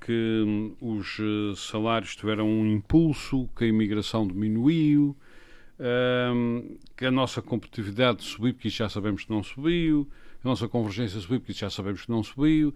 [0.00, 0.44] que
[0.80, 1.18] os
[1.56, 5.16] salários tiveram um impulso, que a imigração diminuiu,
[6.96, 10.08] que a nossa competitividade subiu, porque isso já sabemos que não subiu,
[10.44, 12.74] a nossa convergência subiu, porque isso já sabemos que não subiu.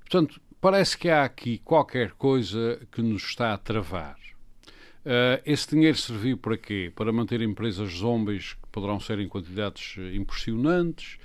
[0.00, 4.16] Portanto, parece que há aqui qualquer coisa que nos está a travar.
[5.04, 6.92] Uh, esse dinheiro serviu para quê?
[6.94, 11.18] Para manter empresas zombies que poderão ser em quantidades impressionantes,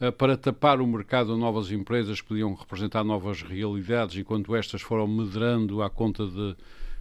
[0.00, 4.82] uh, para tapar o mercado a novas empresas que podiam representar novas realidades, enquanto estas
[4.82, 6.54] foram medrando à conta de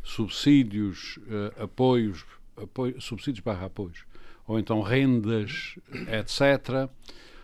[0.03, 2.23] subsídios, uh, apoios,
[2.63, 4.05] apoio, subsídios barra apoios,
[4.47, 5.75] ou então rendas,
[6.07, 6.89] etc.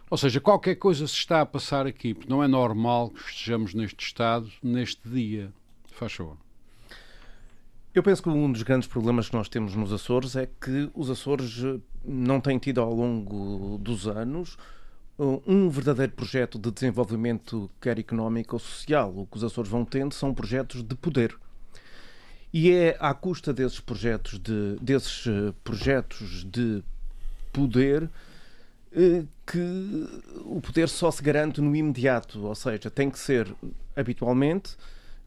[0.10, 3.74] Ou seja, qualquer coisa se está a passar aqui, porque não é normal que estejamos
[3.74, 5.52] neste estado neste dia.
[5.92, 6.38] Faz favor.
[7.98, 11.10] Eu penso que um dos grandes problemas que nós temos nos Açores é que os
[11.10, 14.56] Açores eh, não têm tido ao longo dos anos
[15.18, 19.12] eh, um verdadeiro projeto de desenvolvimento, quer económico ou social.
[19.18, 21.36] O que os Açores vão tendo são projetos de poder.
[22.54, 26.84] E é à custa desses projetos de, desses eh, projetos de
[27.52, 28.10] poder
[28.94, 30.08] eh, que
[30.46, 33.54] o poder só se garante no imediato, ou seja, tem que ser
[33.96, 34.78] habitualmente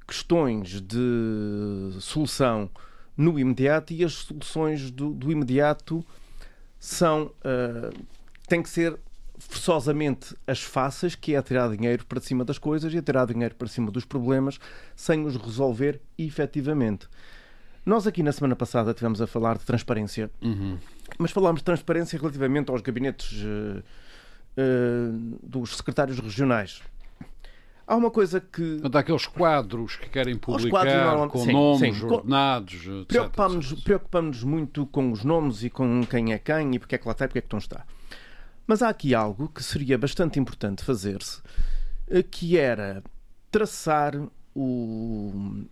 [0.07, 2.69] questões de solução
[3.17, 6.05] no imediato e as soluções do, do imediato
[6.79, 8.05] são uh,
[8.49, 8.99] têm que ser
[9.41, 13.67] forçosamente as fáceis, que é tirar dinheiro para cima das coisas e tirar dinheiro para
[13.67, 14.61] cima dos problemas
[14.95, 17.09] sem os resolver efetivamente.
[17.85, 20.77] Nós aqui na semana passada tivemos a falar de transparência, uhum.
[21.19, 23.83] mas falámos de transparência relativamente aos gabinetes uh,
[24.59, 26.83] uh, dos secretários regionais.
[27.87, 28.77] Há uma coisa que.
[28.89, 32.05] Daqueles quadros que querem publicar com sim, nomes sim.
[32.05, 32.89] ordenados.
[33.09, 37.09] Preocupamos-nos preocupamos muito com os nomes e com quem é quem e porque é que
[37.09, 37.85] lá está e porque é que não está.
[38.71, 41.43] Mas há aqui algo que seria bastante importante fazer-se,
[42.09, 43.03] eh, que era
[43.51, 44.15] traçar
[44.55, 45.65] o,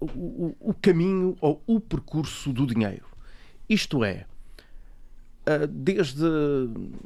[0.00, 3.04] o, o caminho ou o percurso do dinheiro.
[3.68, 4.24] Isto é,
[5.44, 6.24] eh, desde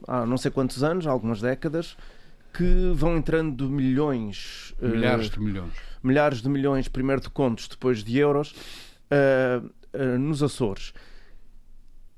[0.06, 1.96] há não sei quantos anos, algumas décadas,
[2.54, 4.76] que vão entrando milhões.
[4.80, 5.72] Eh, milhares de milhões.
[6.04, 8.54] Milhares de milhões, primeiro de contos, depois de euros,
[10.20, 10.94] nos Açores.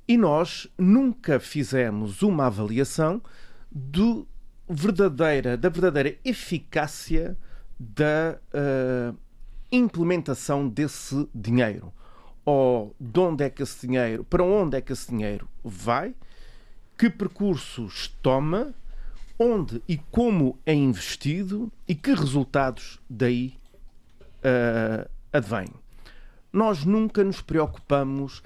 [0.07, 3.23] E nós nunca fizemos uma avaliação
[3.71, 4.27] do
[4.69, 7.37] verdadeira, da verdadeira eficácia
[7.79, 9.17] da uh,
[9.71, 11.93] implementação desse dinheiro.
[12.45, 16.15] Ou de onde é que esse dinheiro, para onde é que esse dinheiro vai,
[16.99, 18.75] que percursos toma,
[19.39, 23.55] onde e como é investido e que resultados daí
[24.39, 25.69] uh, advêm.
[26.53, 28.43] Nós nunca nos preocupamos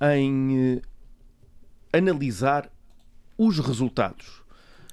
[0.00, 0.82] em uh,
[1.92, 2.70] analisar
[3.36, 4.42] os resultados.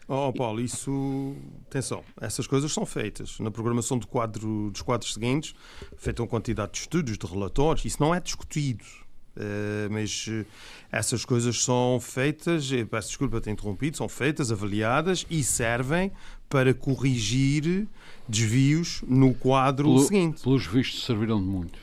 [0.07, 1.35] Oh, Paulo, isso.
[1.67, 3.39] Atenção, essas coisas são feitas.
[3.39, 5.53] Na programação do quadro, dos quadros seguintes,
[5.97, 8.83] feita uma quantidade de estudos, de relatórios, isso não é discutido.
[9.38, 10.45] Uh, mas uh,
[10.91, 16.12] essas coisas são feitas, peço desculpa ter interrompido, são feitas, avaliadas e servem
[16.49, 17.88] para corrigir
[18.27, 20.41] desvios no quadro Pelo, seguinte.
[20.41, 21.79] Pelos vistos, serviram de muito.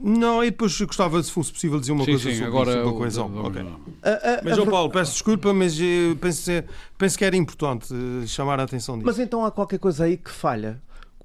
[0.00, 2.82] Não, e depois gostava, se fosse possível, dizer uma sim, coisa sim, sobre agora isso,
[2.82, 3.22] uma coisa.
[3.22, 3.62] Okay.
[4.44, 5.76] mas, João Paulo, peço desculpa, mas
[6.20, 6.50] penso,
[6.96, 9.06] penso que era importante eh, chamar a atenção disso.
[9.06, 10.80] Mas então há qualquer coisa aí que falha.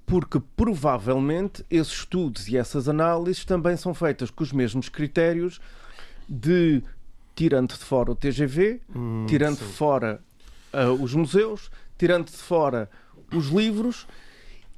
[0.06, 5.62] Porque provavelmente esses estudos e essas análises também são feitas com os mesmos critérios
[6.28, 6.84] de
[7.36, 9.66] tirando de fora o TGV, hum, tirando sim.
[9.66, 10.22] de fora
[10.74, 12.90] uh, os museus, tirando de fora
[13.34, 14.06] os livros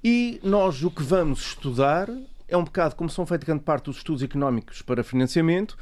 [0.03, 2.07] e nós o que vamos estudar
[2.47, 5.77] é um bocado como são feitos grande parte dos estudos económicos para financiamento.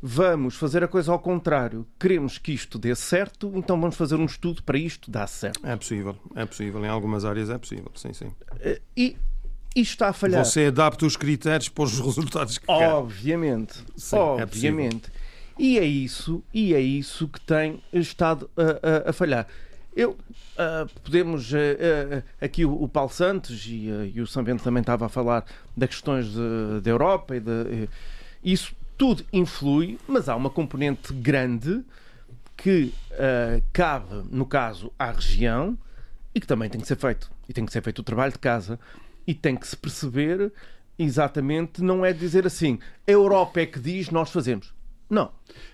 [0.00, 1.86] Vamos fazer a coisa ao contrário.
[1.98, 5.66] Queremos que isto dê certo, então vamos fazer um estudo para isto dar certo.
[5.66, 6.84] É possível, é possível.
[6.84, 8.30] Em algumas áreas é possível, sim, sim.
[8.60, 9.16] Eh, e
[9.74, 10.44] isto está a falhar.
[10.44, 14.00] Você adapta os critérios para os resultados que Obviamente, quer.
[14.00, 15.08] Sim, obviamente.
[15.08, 15.24] É
[15.58, 19.46] e é isso, e é isso que tem estado a, a, a falhar.
[19.96, 24.64] Eu uh, podemos uh, uh, aqui o, o, Paulo Santos e, e, o São Bento
[24.64, 25.44] também estava a falar
[25.76, 26.34] das questões
[26.82, 27.88] da Europa e de,
[28.42, 31.82] isso tudo influi, mas há uma componente grande
[32.56, 32.92] que
[33.72, 35.76] cabe, no caso, à região
[36.34, 37.30] e que também tem que ser feito.
[37.48, 38.78] E tem que ser feito o trabalho de casa
[39.26, 40.52] e tem que se perceber
[40.98, 44.72] exatamente, não é dizer assim, a Europa é que diz, nós fazemos.
[45.14, 45.30] Não.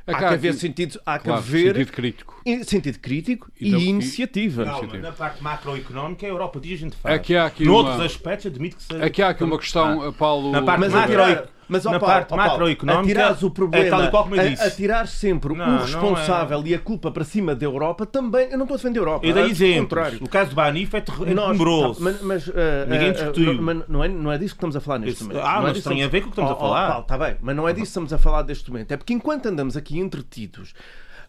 [0.07, 4.65] Há que haver sentido, há que claro, haver sentido crítico, sentido crítico e, e iniciativa.
[4.65, 5.09] Não, iniciativa.
[5.09, 7.15] na parte macroeconómica, a Europa diz a gente faz.
[7.15, 8.05] Aqui há aqui Noutros uma...
[8.05, 9.05] aspectos, admito que seja.
[9.05, 10.13] Aqui há aqui uma questão, ah.
[10.13, 10.53] Paulo.
[10.53, 14.25] Na parte macroeconómica mas, na Paulo, parte macroeconómica, atirares o problema, é tal e qual
[14.25, 14.63] como eu disse.
[14.63, 16.69] Atirar sempre não, o responsável é...
[16.69, 18.51] e a culpa para cima da Europa também.
[18.51, 19.27] Eu não estou a defender a Europa.
[19.27, 20.21] Eu dei exemplos.
[20.21, 22.03] O caso do Banif é tenebroso.
[22.03, 22.53] Mas, mas, uh,
[22.89, 23.63] Ninguém uh, discutiu.
[23.63, 25.41] Mas não é, não é disso que estamos a falar neste momento.
[25.45, 26.85] Ah, mas tem a ver com o que estamos oh, a falar.
[26.85, 28.91] Oh, Paulo, está bem, mas não é disso que estamos a falar neste momento.
[28.93, 30.75] É porque enquanto andamos aqui entretidos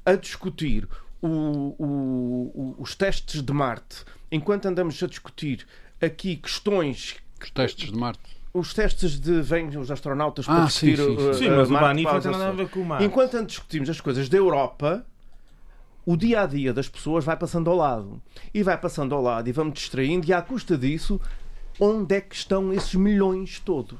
[0.03, 0.87] a discutir
[1.21, 1.27] o,
[1.77, 5.67] o, os testes de Marte, enquanto andamos a discutir
[6.01, 7.15] aqui questões.
[7.39, 11.17] Os testes de Marte os testes de vêm os astronautas para ah, discutir sim, sim,
[11.17, 11.33] sim.
[11.33, 13.01] sim mas o Bani não tem nada a ver com o mar.
[13.01, 15.05] Enquanto discutimos as coisas da Europa,
[16.05, 18.21] o dia a dia das pessoas vai passando ao lado.
[18.53, 21.19] E vai passando ao lado e vamos distraindo, e à custa disso,
[21.79, 23.99] onde é que estão esses milhões todos?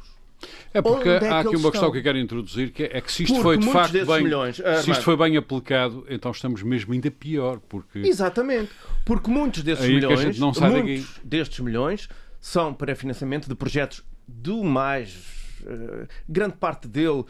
[0.74, 1.72] É porque é há aqui uma estão?
[1.72, 4.24] questão que eu quero introduzir, que é, que se isto porque foi de facto bem,
[4.24, 8.72] milhões, uh, se isto foi bem aplicado, então estamos mesmo ainda pior, porque exatamente,
[9.06, 12.10] porque muitos desses milhões, muitos destes milhões
[12.40, 15.40] são para financiamento de projetos do mais.
[15.62, 17.26] Uh, grande parte dele uh,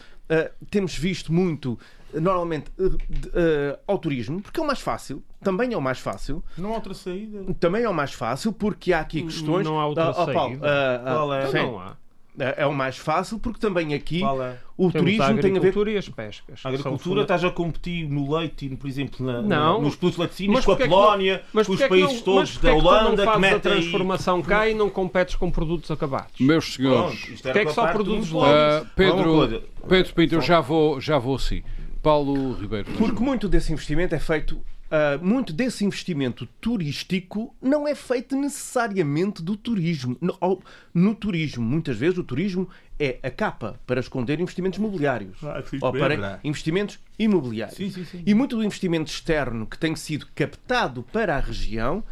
[0.69, 1.77] temos visto muito
[2.13, 6.43] normalmente uh, ao turismo, porque é o mais fácil, também é o mais fácil.
[6.57, 7.53] Não há outra saída.
[7.55, 9.65] Também é o mais fácil, porque há aqui questões.
[9.65, 10.33] Não há outra uh, saída.
[10.33, 11.47] Paulo, uh, Qual é?
[11.47, 11.57] Sim.
[11.57, 11.97] Não há.
[12.39, 14.57] É, é o mais fácil, porque também aqui é?
[14.77, 16.61] o Temos turismo a tem a ver agricultura e as pescas.
[16.63, 19.81] A agricultura estás a competir no leite, por exemplo, na, Não.
[19.81, 21.89] nos produtos laticínios Mas com a é que não- Polónia, Mas com os é que
[21.89, 24.41] países não- todos da é que tu não Holanda que fazes a metem aí- transformação
[24.41, 26.39] cá e não competes com produtos acabados?
[26.39, 29.63] Meus senhores, Pronto, Porquê é que só produtos ah, Uma Pedro.
[29.87, 31.61] Pedro Pinto, eu já vou, já vou assim.
[32.01, 32.87] Paulo Ribeiro.
[32.97, 34.59] Porque muito desse investimento é feito,
[34.91, 40.17] ah, muito desse investimento turístico não é feito necessariamente do turismo.
[40.19, 40.61] No,
[40.93, 42.67] no turismo, muitas vezes o turismo
[42.99, 45.41] é a capa para esconder investimentos imobiliários.
[45.43, 46.41] Ah, ou para verdade.
[46.43, 47.77] investimentos imobiliários.
[47.77, 48.23] Sim, sim, sim.
[48.25, 52.03] E muito do investimento externo que tem sido captado para a região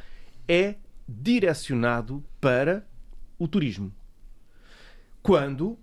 [0.47, 2.87] é direcionado para
[3.37, 3.91] o turismo.
[5.21, 5.77] Quando,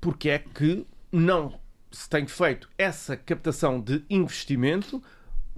[0.00, 1.58] porque é que não
[1.90, 5.02] se tem feito essa captação de investimento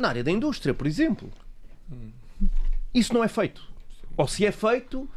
[0.00, 1.30] na área da indústria, por exemplo?
[2.92, 3.62] Isso não é feito.
[4.16, 5.08] Ou se é feito,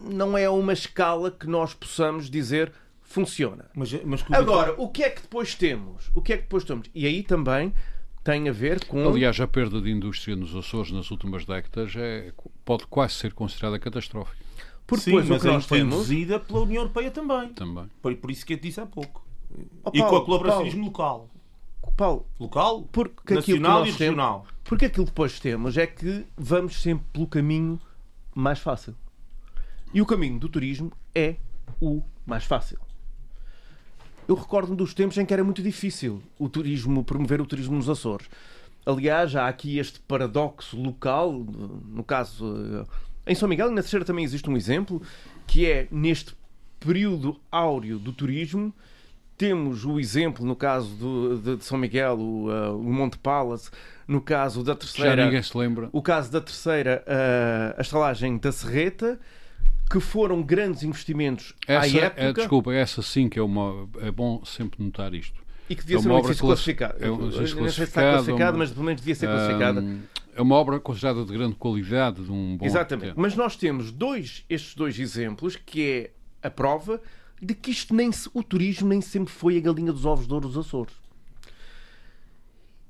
[0.00, 2.72] não é a uma escala que nós possamos dizer
[3.02, 3.66] funciona.
[3.74, 6.10] Mas, mas o- Agora, o que é que depois temos?
[6.14, 6.88] O que é que depois temos?
[6.94, 7.74] E aí também
[8.24, 9.06] tem a ver com.
[9.08, 12.32] Aliás, a perda de indústria nos Açores nas últimas décadas é,
[12.64, 14.42] pode quase ser considerada catastrófica
[14.86, 15.94] porque Sim, depois o mas que aí nós foi temos.
[15.94, 17.48] induzida pela União Europeia também.
[17.54, 17.86] também.
[18.02, 19.24] Por, por isso que eu te disse há pouco.
[19.84, 21.30] Oh, e com Paulo, a colaboracionismo local.
[21.96, 24.46] Paulo, Local, porque nacional e regional.
[24.64, 27.80] Porque aquilo que depois temos é que vamos sempre pelo caminho
[28.34, 28.94] mais fácil.
[29.92, 31.36] E o caminho do turismo é
[31.80, 32.78] o mais fácil.
[34.26, 37.88] Eu recordo-me dos tempos em que era muito difícil o turismo, promover o turismo nos
[37.88, 38.28] Açores.
[38.86, 42.54] Aliás, há aqui este paradoxo local, no caso,
[43.26, 45.02] eh, em São Miguel e na Terceira também existe um exemplo,
[45.46, 46.34] que é neste
[46.80, 48.74] período áureo do turismo,
[49.42, 53.70] temos o exemplo no caso do- de, de São Miguel, o, eh, o Monte Palace,
[54.06, 55.88] no caso da Já terceira, ninguém se lembra.
[55.92, 59.18] o caso da terceira, eh, a estalagem da Serreta,
[59.90, 63.88] que foram grandes investimentos Essa, à época é, desculpa, essa sim que é uma.
[64.00, 65.42] É bom sempre notar isto.
[65.68, 67.04] e que devia é ser um edifício classi- classificado.
[67.04, 69.26] é um edifício não sei se está classificado, classificado, uma- mas pelo menos devia ser
[69.26, 69.84] classificada.
[70.36, 73.06] É uma obra considerada de grande qualidade, de um bom Exatamente.
[73.08, 73.20] arquiteto.
[73.20, 77.00] Mas nós temos dois, estes dois exemplos que é a prova
[77.44, 80.32] de que isto nem se- o turismo nem sempre foi a galinha dos ovos de
[80.32, 80.94] ouro dos Açores.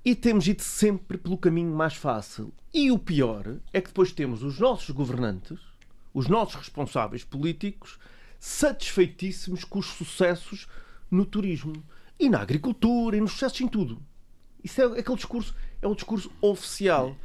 [0.04, 2.52] E temos ido sempre pelo caminho mais fácil.
[2.74, 5.58] E o pior é que depois temos os nossos governantes,
[6.12, 7.98] os nossos responsáveis políticos,
[8.38, 10.66] satisfeitíssimos com os sucessos
[11.10, 11.72] no turismo
[12.18, 14.02] e na agricultura e nos sucessos em tudo.
[14.62, 17.16] Isso é aquele discurso, é o discurso oficial.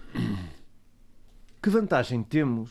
[1.62, 2.70] Que vantagem temos,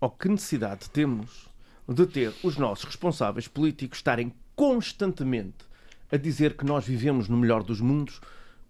[0.00, 1.47] ou que necessidade temos,
[1.88, 5.66] de ter os nossos responsáveis políticos estarem constantemente
[6.12, 8.20] a dizer que nós vivemos no melhor dos mundos,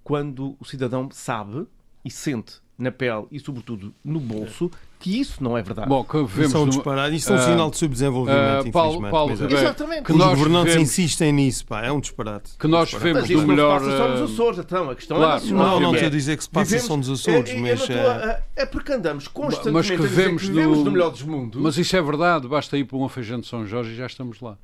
[0.05, 1.67] quando o cidadão sabe
[2.05, 5.89] e sente na pele e, sobretudo, no bolso, que isso não é verdade.
[5.89, 7.17] Bom, que vemos Isso é um disparate.
[7.17, 9.11] Isso é um sinal de subdesenvolvimento, ah, Paulo- infelizmente.
[9.11, 9.43] Paulo mas é.
[9.45, 10.03] Ribeiro, Exatamente.
[10.05, 11.85] que Os nós governantes vivemos- insistem nisso, pá.
[11.85, 12.53] É um disparate.
[12.59, 13.81] que nós Mas isso do não melhor.
[13.81, 14.91] se passa só nos ah, Açores, então.
[14.91, 15.67] A questão claro, é nacional.
[15.67, 17.91] Não, não estou a dizer que se passa Vivemos- só nos Açores, é, é, mas.
[17.91, 21.11] a- é porque andamos constantemente Mas que a dizer vemos que vivemos no- no melhor
[21.11, 21.61] dos mundos.
[21.61, 24.41] Mas isso é verdade, basta ir para um afejante de São Jorge e já estamos
[24.41, 24.57] lá.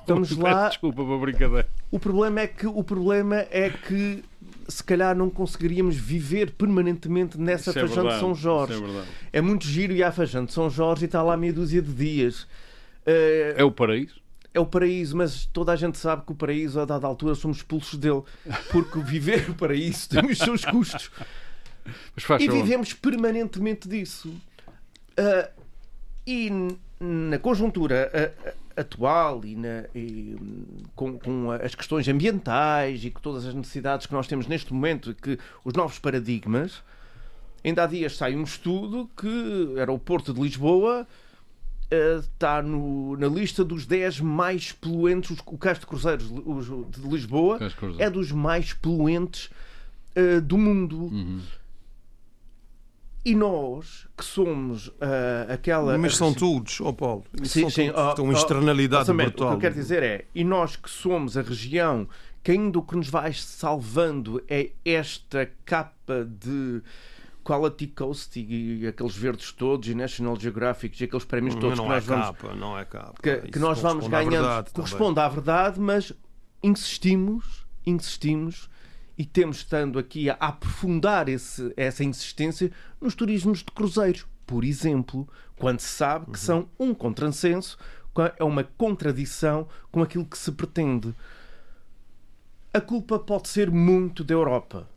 [0.00, 0.68] Estamos lá.
[0.68, 1.68] Desculpa, uma brincadeira.
[1.90, 4.22] O problema é que o problema é que
[4.68, 8.74] se calhar não conseguiríamos viver permanentemente nessa Isso é de São Jorge.
[8.74, 8.84] isso
[9.32, 9.38] é.
[9.38, 11.92] É muito giro ir à feijão de São Jorge e está lá meia dúzia de
[11.92, 12.46] dias.
[13.04, 14.20] Eh, É o paraíso.
[14.52, 17.58] é o paraíso, mas toda a gente sabe que o paraíso, a dada altura, somos
[17.58, 18.22] expulsos dele.
[18.70, 21.10] Porque viver o paraíso tem os seus custos.
[22.40, 24.32] E vivemos permanentemente disso.
[25.16, 25.50] Ah,
[26.26, 26.50] e
[26.98, 30.36] na conjuntura ah, atual e, na- e,
[30.94, 35.10] com, com as questões ambientais e com todas as necessidades que nós temos neste momento,
[35.10, 36.82] e que os novos paradigmas,
[37.64, 41.06] ainda há dias sai um estudo que era o Porto de Lisboa.
[42.20, 45.36] está no- na lista dos 10 mais poluentes.
[45.46, 47.58] O Cais de Cruzeiros os de Lisboa
[48.00, 49.48] é dos mais poluentes
[50.16, 50.96] ah, do mundo.
[51.04, 51.40] Uhum.
[53.26, 55.98] E nós, que somos ah, aquela.
[55.98, 57.24] Mas são todos, ó Paulo.
[57.42, 58.00] Isso Sim, são sim, todos.
[58.00, 59.48] ó, Estão ó, externalidade Orçamento, brutal.
[59.48, 62.06] O que eu quero dizer é, e nós que somos a região
[62.40, 66.80] que ainda o que nos vai salvando é esta capa de
[67.42, 71.86] Quality Coast e, e aqueles verdes todos e National Geographic e aqueles prémios todos não
[71.86, 73.14] que é nós vamos capa, não é capa.
[73.20, 74.72] que, que nós vamos à ganhando também.
[74.72, 76.12] corresponde à verdade, mas
[76.62, 78.70] insistimos, insistimos
[79.18, 85.26] e temos estando aqui a aprofundar esse- essa insistência nos turismos de cruzeiros, por exemplo,
[85.58, 86.32] quando se sabe Uhum.
[86.32, 87.78] que são um contrassenso,
[88.38, 91.14] é uma contradição com aquilo que se pretende.
[92.72, 94.88] A culpa pode ser muito da Europa,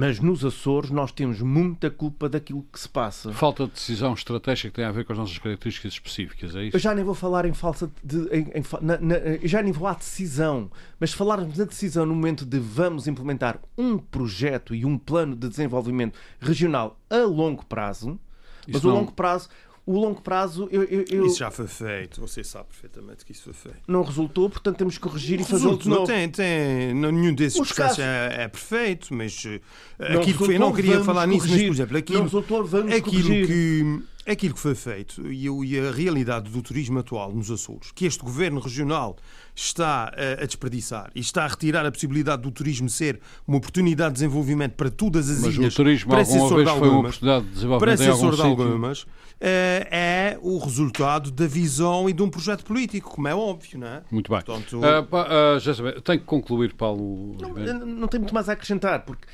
[0.00, 3.32] Mas nos Açores nós temos muita culpa daquilo que se passa.
[3.32, 6.76] Falta de decisão estratégica que tem a ver com as nossas características específicas, é isso?
[6.76, 9.88] Eu já nem vou falar em falsa de, em, em, na, na, já nem vou
[9.88, 10.70] à decisão,
[11.00, 15.48] mas falarmos na decisão no momento de vamos implementar um projeto e um plano de
[15.48, 18.20] desenvolvimento regional a longo prazo,
[18.68, 19.48] mas o longo prazo,
[19.90, 23.42] o longo prazo eu, eu- eu- Isso já foi feito, você sabe perfeitamente que isso
[23.44, 23.78] foi feito.
[23.88, 27.58] não resultou, portanto temos que corrigir e de Resulta, não tem, tem, não, nenhum desses
[27.60, 29.60] Os processos casos- é, é perfeito, mas eh,
[29.98, 31.66] Não aquilo que foi, eu não resultou, queria falar nisso, mas corrigir.
[31.68, 33.46] por exemplo, Não aquilo, resultou, vamos aquilo corrigir.
[33.46, 38.04] que aquilo que foi feito e, e a realidade do turismo atual nos Açores, que
[38.04, 39.16] este governo regional
[39.58, 44.10] está eh, a desperdiçar e está a retirar a possibilidade do turismo ser uma oportunidade
[44.10, 46.70] de desenvolvimento para todas as Mas ilhas, o turismo para alguma vez de foi uma
[46.86, 49.06] algumas, oportunidade de para desenvolvimento em ser algum de algumas,
[49.40, 53.86] eh, é o resultado da visão e de um projeto político, como é óbvio, não
[53.88, 54.02] é?
[54.12, 54.40] Muito bem.
[54.42, 54.80] Portanto,
[55.10, 55.74] pá, ah, já.
[56.02, 57.84] Tenho que concluir, Paulo Não, Ribeiro.
[57.84, 59.26] não tem muito mais a acrescentar, porque.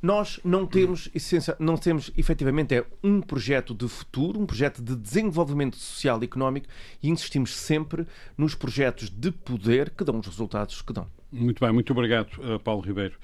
[0.00, 4.96] Nós não temos, essencia- não temos efetivamente é um projeto de futuro, um projeto de
[4.96, 6.66] desenvolvimento social e económico
[7.02, 8.06] e insistimos sempre
[8.38, 9.65] nos projetos de poder
[9.96, 11.06] que dão os resultados que dão.
[11.30, 13.16] Muito bem, muito obrigado, eh, Paulo Ribeiro.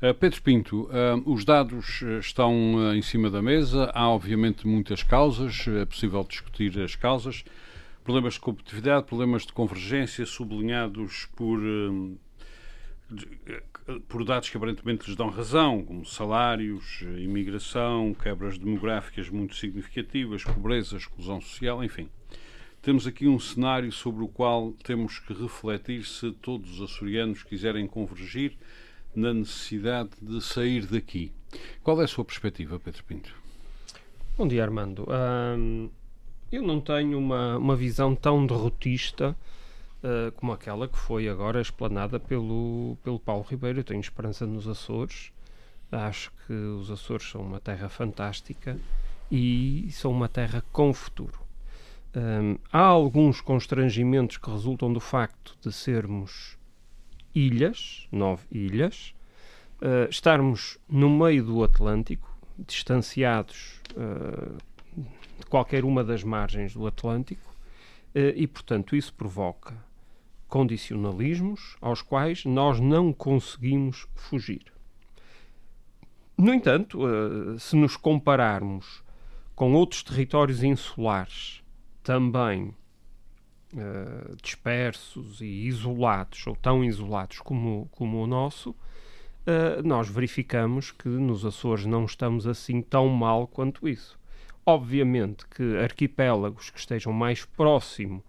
[0.00, 5.66] Eh, Pedro Pinto, eh, os dados estão em cima da mesa, há obviamente muitas causas,
[5.68, 7.44] é possível discutir as causas,
[8.02, 11.60] problemas de competitividade, problemas de convergência sublinhados por,
[14.08, 20.96] por dados que aparentemente lhes dão razão, como salários, imigração, quebras demográficas muito significativas, pobreza,
[20.96, 22.08] exclusão social, enfim.
[22.82, 27.86] Temos aqui um cenário sobre o qual temos que refletir se todos os açorianos quiserem
[27.86, 28.56] convergir
[29.14, 31.30] na necessidade de sair daqui.
[31.82, 33.34] Qual é a sua perspectiva, Pedro Pinto?
[34.38, 35.06] Bom dia, Armando.
[36.50, 39.36] Eu não tenho uma, uma visão tão derrotista
[40.02, 43.80] ah, como aquela que foi agora explanada pelo, pelo Paulo Ribeiro.
[43.80, 45.32] Eu tenho esperança nos Açores.
[45.92, 48.78] Acho que os Açores são uma terra fantástica
[49.30, 51.49] e são uma terra com futuro.
[52.12, 56.58] Ahm, há alguns constrangimentos que resultam do facto de sermos
[57.32, 59.14] ilhas, nove ilhas,
[59.80, 64.56] ah, estarmos no meio do Atlântico, distanciados ah,
[65.38, 67.54] de qualquer uma das margens do Atlântico,
[68.12, 69.74] eh, e, portanto, isso provoca
[70.48, 74.64] condicionalismos aos quais nós não conseguimos fugir.
[76.36, 76.98] No entanto,
[77.58, 79.04] se nos compararmos
[79.54, 81.59] com outros territórios insulares
[82.02, 82.74] também
[83.76, 88.74] eh, dispersos e isolados, ou tão isolados como, como o nosso,
[89.46, 94.18] eh, nós verificamos que nos Açores não estamos assim tão mal quanto isso.
[94.66, 98.24] Obviamente que arquipélagos que estejam mais próximo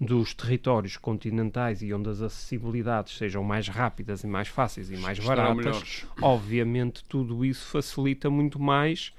[0.00, 5.18] dos territórios continentais e onde as acessibilidades sejam mais rápidas e mais fáceis e mais
[5.18, 6.06] Estarão baratas, melhores.
[6.22, 9.12] obviamente tudo isso facilita muito mais uh,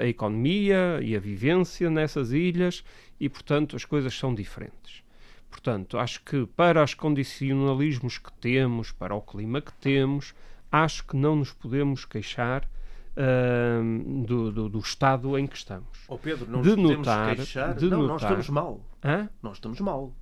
[0.00, 2.82] a economia e a vivência nessas ilhas
[3.20, 5.02] e, portanto, as coisas são diferentes.
[5.50, 10.34] Portanto, acho que para os condicionalismos que temos, para o clima que temos,
[10.70, 12.68] acho que não nos podemos queixar
[13.16, 15.88] uh, do, do- do estado em que estamos.
[16.08, 17.74] Ó Pedro, não De nos podemos notar- queixar.
[17.74, 18.80] de não, nós notar- estamos mal.
[19.04, 19.28] Hã?
[19.42, 20.12] Nós estamos mal.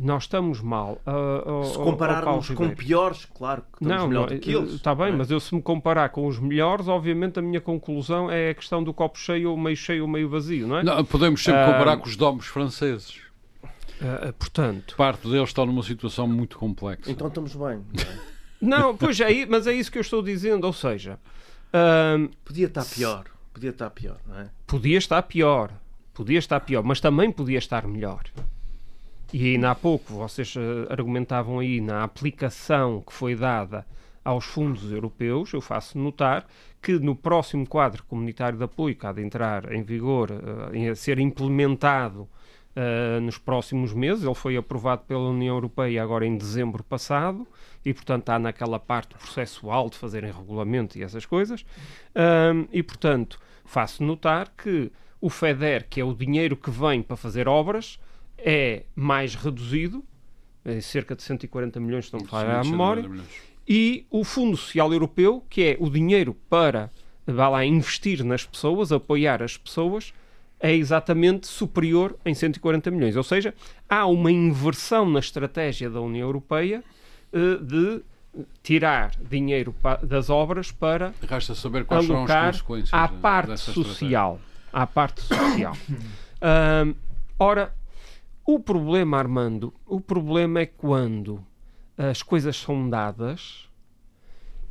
[0.00, 1.00] Nós estamos mal.
[1.04, 4.40] uh, uh, Se uh, Paulo compararmos com piores, claro que estamos Não, melhor não, do
[4.40, 4.74] que eles.
[4.74, 5.10] está bem, é?
[5.10, 8.82] mas eu se me comparar com os melhores, obviamente a minha conclusão é a questão
[8.84, 10.84] do copo cheio, ou meio cheio ou meio vazio, não é?
[10.84, 13.20] Não, podemos sempre Ah, comparar com os domos franceses.
[14.00, 17.10] Ah, portanto, Parte deles estão numa situação muito complexa.
[17.10, 17.82] Então estamos bem.
[18.62, 18.80] não é?
[18.80, 21.18] não, pois é, mas é isso que eu estou dizendo, ou seja,
[22.44, 23.24] Podia estar pior.
[23.52, 24.48] Podia estar pior, não é?
[24.64, 25.72] podia estar pior,
[26.14, 28.22] podia estar pior, mas também podia estar melhor.
[29.32, 33.86] E ainda há pouco vocês eh, argumentavam aí na aplicação que foi dada
[34.24, 36.46] aos fundos europeus, eu faço notar
[36.82, 40.30] que no próximo quadro comunitário de apoio que há de entrar em vigor,
[40.72, 42.28] eh, a ser implementado
[42.80, 47.46] eh, nos próximos meses, ele foi aprovado pela União Europeia agora em dezembro passado
[47.84, 51.66] e, portanto, está naquela parte processual de fazerem regulamento e essas coisas.
[52.14, 57.16] Ahm, e, portanto, faço notar que o FEDER, que é o dinheiro que vem para
[57.16, 57.98] fazer obras,
[58.38, 60.04] é mais reduzido,
[60.64, 63.08] em cerca de 140 milhões, se não me falha a memória,
[63.66, 66.90] e o Fundo Social Europeu, que é o dinheiro para
[67.32, 70.12] vá lá, investir nas pessoas, apoiar as pessoas,
[70.60, 73.16] é exatamente superior em 140 milhões.
[73.16, 73.54] Ou seja,
[73.88, 76.82] há uma inversão na estratégia da União Europeia
[77.32, 78.02] eh, de
[78.62, 84.40] tirar dinheiro das obras para Resta saber quais serão as alocar consequências à parte social.
[84.72, 85.76] À parte social.
[86.40, 86.94] Ahm,
[87.38, 87.74] ora,
[88.50, 91.44] o problema, Armando, o problema é quando
[91.98, 93.68] as coisas são dadas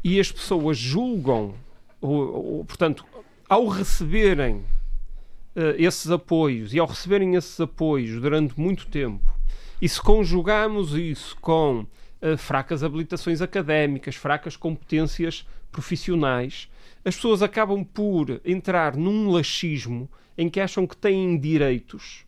[0.03, 1.53] e as pessoas julgam
[2.01, 3.05] o, o, portanto,
[3.47, 9.32] ao receberem uh, esses apoios e ao receberem esses apoios durante muito tempo,
[9.80, 11.86] e se conjugarmos isso com
[12.19, 16.67] uh, fracas habilitações académicas, fracas competências profissionais,
[17.05, 22.25] as pessoas acabam por entrar num laxismo em que acham que têm direitos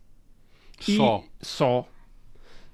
[0.80, 1.24] só.
[1.40, 1.88] só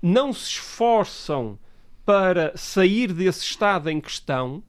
[0.00, 1.59] não se esforçam
[2.04, 4.62] para sair desse estado em questão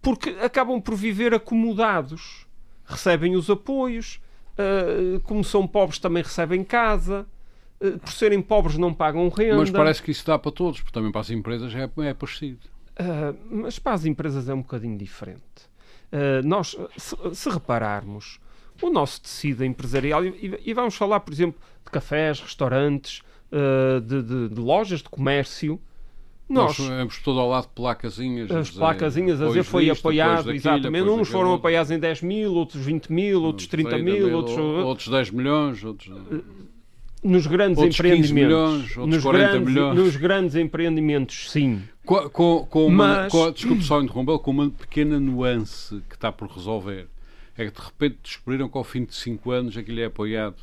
[0.00, 2.46] porque acabam por viver acomodados.
[2.84, 4.20] Recebem os apoios,
[4.52, 7.26] uh, como são pobres também recebem casa,
[7.80, 9.56] uh, por serem pobres não pagam renda.
[9.56, 12.60] Mas parece que isso dá para todos, porque também para as empresas é, é parecido.
[12.92, 15.42] Uh, mas para as empresas é um bocadinho diferente.
[16.44, 18.38] nós, se, se, repararmos,
[18.84, 23.22] o nosso tecido empresarial, e, e, vamos falar, por exemplo, de cafés, restaurantes,
[24.04, 25.80] de, de, de lojas de comércio,
[26.48, 28.50] nós, Nós vemos todo ao lado de placazinhas.
[28.52, 31.08] As placazinhas a dizer foi apoiado, exatamente.
[31.08, 31.62] Uns foram outro.
[31.62, 34.56] apoiados em 10 mil, outros 20 mil, outros 30 mil, outros...
[34.56, 36.08] outros 10 milhões, outros...
[37.24, 38.32] Nos grandes outros empreendimentos.
[38.32, 39.96] Milhões, outros nos 40 grandes, milhões.
[39.96, 41.82] Nos grandes empreendimentos, sim.
[42.04, 43.32] Com, com, com uma, Mas...
[43.32, 47.08] com, desculpe só interromper, com uma pequena nuance que está por resolver.
[47.56, 50.56] É que de repente descobriram que ao fim de 5 anos aquilo é apoiado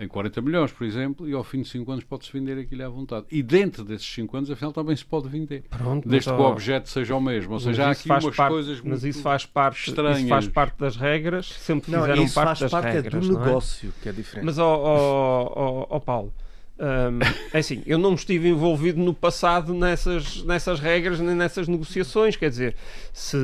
[0.00, 2.88] em 40 milhões, por exemplo, e ao fim de 5 anos pode-se vender aquilo à
[2.88, 3.26] vontade.
[3.30, 5.64] E dentro desses 5 anos, afinal, também se pode vender.
[5.68, 7.54] Pronto, desde que o objeto seja o mesmo.
[7.54, 10.20] Ou seja, há aqui umas parte, coisas Mas isso faz, parte, estranhas.
[10.20, 13.24] isso faz parte das regras, sempre não, fizeram parte das parte regras.
[13.24, 14.02] É do negócio, é?
[14.02, 14.44] que é diferente.
[14.44, 16.32] Mas, ó oh, oh, oh, Paulo,
[16.78, 17.18] um,
[17.52, 22.36] é assim, eu não estive envolvido no passado nessas, nessas regras nem nessas negociações.
[22.36, 22.76] Quer dizer,
[23.12, 23.36] se,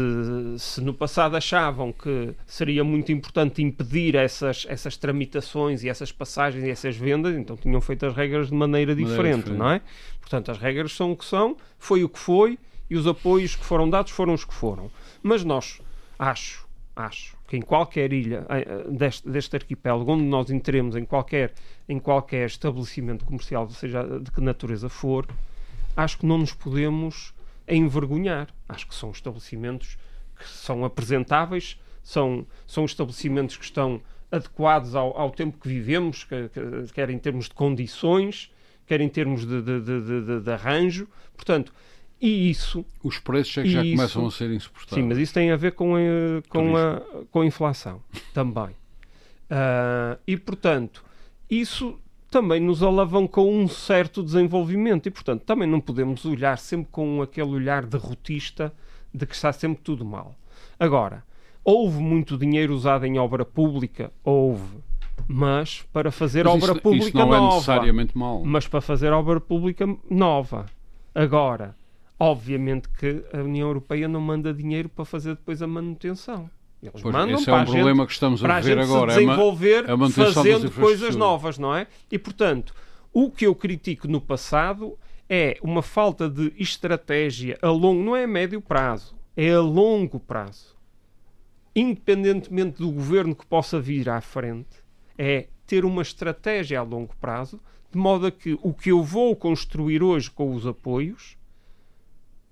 [0.59, 6.64] se no passado achavam que seria muito importante impedir essas, essas tramitações e essas passagens
[6.64, 9.59] e essas vendas, então tinham feito as regras de maneira diferente, maneira diferente.
[9.59, 9.80] não é?
[10.20, 12.59] Portanto, as regras são o que são, foi o que foi
[12.89, 14.91] e os apoios que foram dados foram os que foram.
[15.22, 15.80] Mas nós,
[16.18, 16.64] acho,
[16.97, 21.53] acho que em qualquer ilha eh, deste, deste arquipélago, onde nós entremos em qualquer,
[21.89, 25.27] em qualquer estabelecimento comercial, seja de que natureza for,
[25.97, 27.35] acho que não nos podemos
[27.69, 28.49] envergonhar.
[28.69, 29.99] Acho que são estabelecimentos
[30.37, 36.49] que são apresentáveis, são, são estabelecimentos que estão adequados ao, ao tempo que vivemos, que,
[36.49, 38.53] que, quer em termos de condições,
[38.87, 41.09] quer em termos de, de, de, de arranjo.
[41.37, 41.73] Portanto,
[42.25, 42.83] e isso.
[43.03, 45.05] Os preços é que já isso, começam a ser insuportáveis.
[45.05, 45.99] Sim, mas isso tem a ver com a,
[46.49, 48.01] com a, com a inflação
[48.33, 48.70] também.
[49.51, 51.05] Uh, e, portanto,
[51.51, 52.01] isso
[52.31, 55.07] também nos alavancou um certo desenvolvimento.
[55.07, 58.72] E, portanto, também não podemos olhar sempre com aquele olhar derrotista
[59.12, 60.35] de que está sempre tudo mal.
[60.81, 61.22] Agora,
[61.62, 64.11] houve muito dinheiro usado em obra pública?
[64.25, 64.79] Houve.
[65.29, 67.45] Mas para fazer mas obra isso, pública isso não nova.
[67.45, 68.43] É necessariamente mal.
[68.43, 70.64] Mas para fazer obra pública nova.
[71.14, 71.77] Agora,
[72.19, 76.49] Obviamente que a União Europeia não manda dinheiro para fazer depois a manutenção.
[76.81, 79.12] Eles pois, mandam esse é um problema gente, que estamos a ver agora.
[79.12, 81.87] Se desenvolver é fazendo coisas novas, não é?
[82.11, 82.75] E portanto,
[83.12, 84.99] o que eu critico no passado
[85.29, 90.21] é uma falta de estratégia a longo, não é a médio prazo, é a longo
[90.21, 90.77] prazo.
[91.75, 94.85] Independentemente do governo que possa vir à frente,
[95.19, 97.59] é ter uma estratégia a longo prazo,
[97.91, 101.37] de modo a que o que eu vou construir hoje com os apoios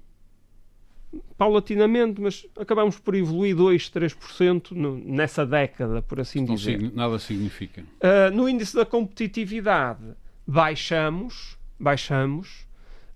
[1.38, 6.92] paulatinamente, mas acabamos por evoluir 2, 3% no, nessa década, por assim Não dizer.
[6.94, 7.82] nada significa.
[7.82, 10.04] Uh, no índice da competitividade,
[10.46, 12.68] baixamos, baixamos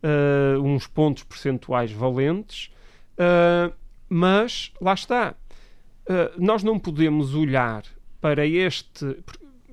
[0.04, 2.72] uh, uns pontos percentuais valentes,
[3.14, 3.74] uh,
[4.08, 5.36] mas lá está.
[6.38, 7.84] nós não podemos olhar
[8.20, 9.18] para este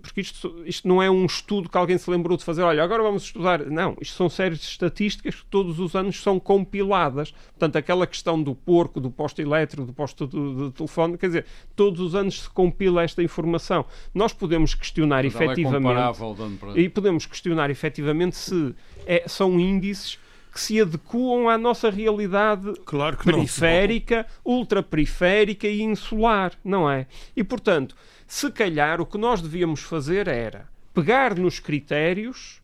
[0.09, 3.03] porque isto, isto não é um estudo que alguém se lembrou de fazer, olha, agora
[3.03, 3.67] vamos estudar.
[3.67, 7.31] Não, isto são séries de estatísticas que todos os anos são compiladas.
[7.31, 11.47] Portanto, aquela questão do porco, do posto elétrico, do posto de, de telefone, quer dizer,
[11.77, 13.85] todos os anos se compila esta informação.
[14.15, 15.83] Nós podemos questionar Mas é efetivamente.
[15.83, 18.75] comparável, dando para- e podemos questionar efetivamente se
[19.07, 20.19] é- são índices
[20.51, 27.07] que se adequam à nossa realidade Claro periférica, ultraperiférica e insular, não é?
[27.37, 27.95] E portanto,
[28.29, 32.61] se calhar o que nós devíamos fazer era pegar nos critérios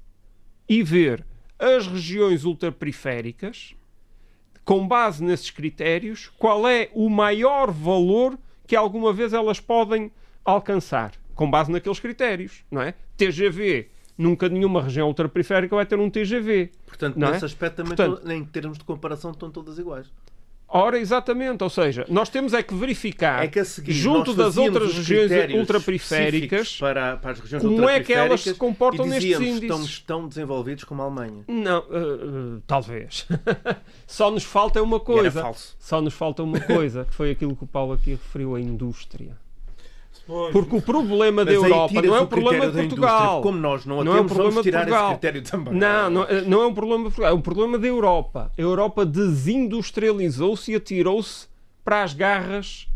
[0.68, 1.24] e ver
[1.58, 3.74] as regiões ultraperiféricas,
[4.64, 10.10] com base nesses critérios, qual é o maior valor que alguma vez elas podem
[10.44, 12.94] alcançar, com base naqueles critérios, não é?
[13.16, 13.88] TGV,
[14.18, 16.70] nunca nenhuma região ultraperiférica vai ter um TGV.
[16.86, 17.32] Portanto, Não é?
[17.32, 20.06] nesse aspecto também, Portanto- to- em termos de comparação, estão todas iguais.
[20.76, 24.92] Ora, exatamente, ou seja, nós temos é que verificar É que seguir, junto das outras
[24.92, 29.62] regiões ultraperiféricas para, para as regiões como é que elas se comportam nestes índices.
[29.62, 31.44] estamos tão desenvolvidos como a Alemanha.
[31.46, 33.24] Não, uh, uh, talvez.
[34.04, 35.42] Só nos falta uma coisa.
[35.42, 35.76] falso.
[35.78, 39.43] Só nos falta uma coisa, que foi aquilo que o Paulo aqui referiu, a indústria.
[40.26, 42.78] Pois, Porque o problema da Mas aí Europa não é o o problema de da.
[42.82, 43.42] Portugal.
[43.42, 45.04] Como nós não Não é temos, problema vamos de tirar Portugal.
[45.10, 45.74] esse critério também.
[45.74, 48.50] Não, não, é- não é um problema de Portugal, é um problema da Europa.
[48.56, 51.46] A Europa desindustrializou-se e atirou-se
[51.84, 52.86] para as garras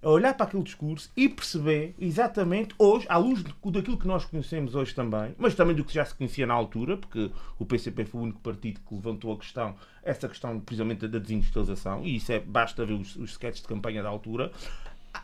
[0.03, 4.75] é olhar para aquele discurso e perceber exatamente hoje, à luz daquilo que nós conhecemos
[4.75, 8.19] hoje também, mas também do que já se conhecia na altura, porque o PCP foi
[8.19, 12.39] o único partido que levantou a questão, essa questão precisamente da desindustrialização, e isso é,
[12.39, 14.51] basta ver os, os sketches de campanha da altura,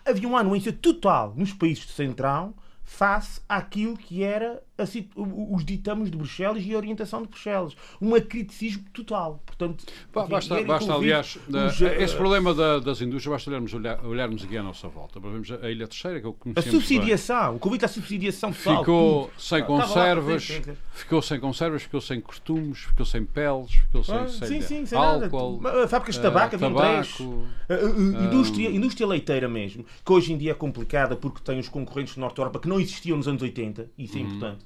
[0.06, 2.54] havia uma anuência total nos países do Centrão
[2.84, 4.60] face àquilo que era a
[5.16, 7.76] os ditames de Bruxelas e a orientação de Bruxelas.
[8.02, 9.42] Um criticismo total.
[9.46, 14.44] Portanto, Ba- Basta, basta aliás, os, esse problema da- das indústrias, basta olharmos, olhar- olharmos
[14.44, 15.20] aqui à nossa volta.
[15.20, 16.72] Para vermos a Ilha Terceira, que eu A conheci bem.
[16.72, 18.54] subsidiação, o convite à subsidiação.
[18.54, 19.42] Ficou tudo.
[19.42, 20.78] sem Ah, conservas, sim, sim, sim.
[20.94, 24.98] ficou sem conservas, ficou sem costumes, ficou sem peles, ficou sem, Ah, sei sim, sem
[24.98, 25.88] álcool, nada.
[25.88, 27.18] Fábricas de tabaco, eh, haviam três.
[27.18, 27.44] tabaco.
[27.70, 31.70] Ah, ah, indústria, indústria leiteira mesmo, que hoje em dia é complicada porque tem os
[31.70, 34.66] concorrentes do Norte da Europa que não existiam nos anos 80, isso é importante.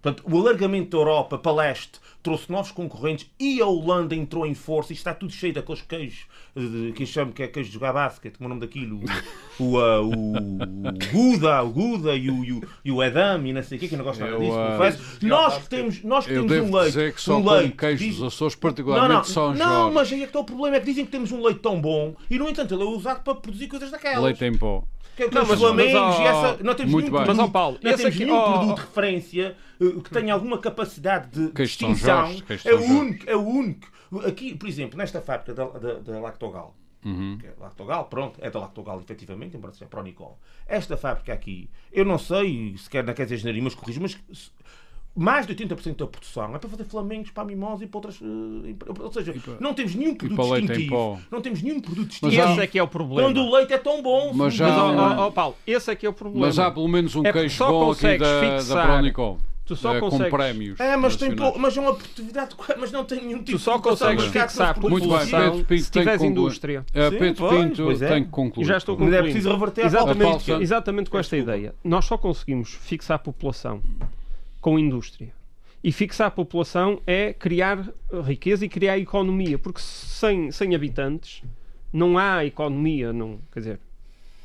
[0.00, 4.54] Portanto, o alargamento da Europa para leste trouxe novos concorrentes e a Holanda entrou em
[4.54, 7.92] força e está tudo cheio daqueles queijos eh, que chamo que é queijo de jogar
[7.92, 9.00] basquete, como é o nome daquilo,
[9.58, 10.12] o, o, ah, o
[11.12, 13.88] Guda, o Guda e o, e o, e o Edam e não sei o que,
[13.88, 14.52] que eu não gosto nada disso.
[14.56, 15.18] confesso.
[15.26, 18.34] nós que temos, nós que temos um leite, que só um leite, queijo diz- dos
[18.34, 19.94] Açores, não, particularmente não, São não, Jorge.
[19.94, 21.80] mas aí é que está o problema, é que dizem que temos um leite tão
[21.80, 24.22] bom e, no entanto, ele é usado para produzir coisas daquelas.
[24.24, 24.82] Leite em pó.
[25.16, 26.62] Que, que Não, mas- flamengos mas, ó, essa.
[26.62, 27.24] Não temos muito nenhum bem.
[27.24, 30.32] produto, Mas, ó, Paulo, não temos aqui- nenhum ó, produto de referência uh, que tenha
[30.32, 32.17] alguma capacidade de distinção.
[32.26, 33.88] De É o único, é o único.
[34.26, 37.38] Aqui, por exemplo, nesta fábrica da, da, da Lactogal, Uhum.
[37.40, 40.38] que é Lactogal, pronto, é da Lactogal efetivamente, embora seja Pronicol.
[40.66, 44.12] Esta fábrica aqui, eu não sei se quer, não quer dizer genérico, mas corrijo, mas
[44.32, 44.50] se-
[45.14, 48.20] mais de 80% da produção é para fazer flamengos para a mimosa e para outras.
[48.20, 51.20] eh, ou seja, não temos nenhum produto para distintivo.
[51.30, 52.42] Não temos nenhum produto Mas distintivo.
[52.42, 53.28] há- Esse é que é o problema.
[53.28, 54.32] Quando o leite é tão bom.
[54.32, 55.18] Mas já- Mas, ó, Não.
[55.18, 56.46] ó, ó, Paulo, esse é que é o problema.
[56.46, 59.38] Mas há pelo menos um É queijo bom aqui consegues da, da fixar- Pronicol.
[59.68, 60.80] Tu só com consegues- prémios.
[60.80, 63.82] É, mas, tem mas é uma produtividade, mas não tem nenhum tipo Tu só de
[63.82, 66.86] consegues fixar por Muito bem, população Pedro Pinto se tiveres indústria.
[66.94, 68.08] Eh, Sim, Pedro pois, Pinto pois é.
[68.08, 68.64] tem que concluir.
[68.64, 69.24] E já estou Mas é concluindo.
[69.24, 70.62] preciso reverter a exatamente, pauta política.
[70.62, 71.58] exatamente com esta Desculpa.
[71.58, 71.74] ideia.
[71.84, 73.82] Nós só conseguimos fixar a população
[74.60, 75.32] com indústria.
[75.84, 77.86] E fixar a população é criar
[78.24, 81.42] riqueza e criar economia, porque sem, sem habitantes
[81.92, 83.80] não há economia, não, quer dizer,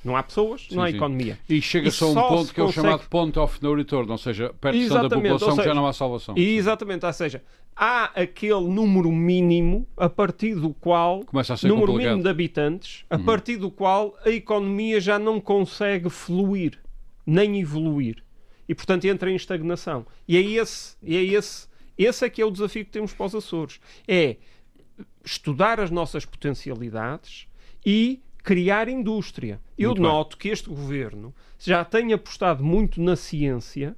[0.04, 0.96] Não há pessoas, Sim, não há sim.
[0.98, 1.40] economia.
[1.48, 4.12] E chega-se a um só ponto que é o consegue- chamado point of no return,
[4.12, 6.36] ou seja, percepção da população ou que já seja, não há salvação.
[6.38, 7.42] Exatamente, ou seja,
[7.76, 12.10] há aquele número mínimo a partir do qual, Começa a ser número complicado.
[12.12, 13.18] mínimo de habitantes, Uhum.
[13.22, 16.80] a partir do qual a economia já não consegue fluir,
[17.26, 18.22] nem evoluir.
[18.68, 20.06] E, portanto, entra em estagnação.
[20.28, 23.26] E é esse, e é esse, esse é que é o desafio que temos para
[23.28, 23.80] os Açores.
[24.08, 24.36] É
[25.24, 27.48] estudar as nossas potencialidades
[27.86, 29.60] e criar indústria.
[29.78, 30.12] Eu Muito bem.
[30.12, 33.96] noto que este governo já tem apostado muito na ciência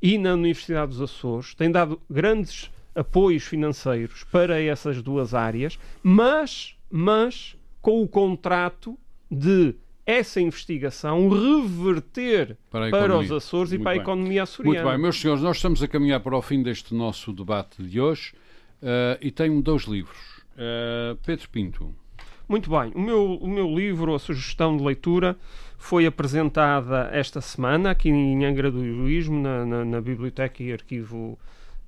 [0.00, 6.74] e na Universidade dos Açores, tem dado grandes apoios financeiros para essas duas áreas, mas,
[6.90, 8.98] mas com o contrato
[9.30, 9.74] de
[10.04, 14.00] essa investigação reverter Para para, os Açores Muito e para bem.
[14.00, 14.78] a economia açoriana.
[14.80, 18.00] Muito bem, meus senhores, nós estamos a caminhar para o fim deste nosso debate de
[18.00, 18.34] hoje
[18.82, 20.42] eh, e tenho dois livros.
[20.56, 21.94] Eh, Pedro Pinto,
[22.52, 22.92] Muito bem.
[22.94, 25.36] O meu, o meu livro, a sugestão de leitura,
[25.78, 31.38] foi apresentada esta semana aqui em Angra do Heroísmo, na, na- na Biblioteca e Arquivo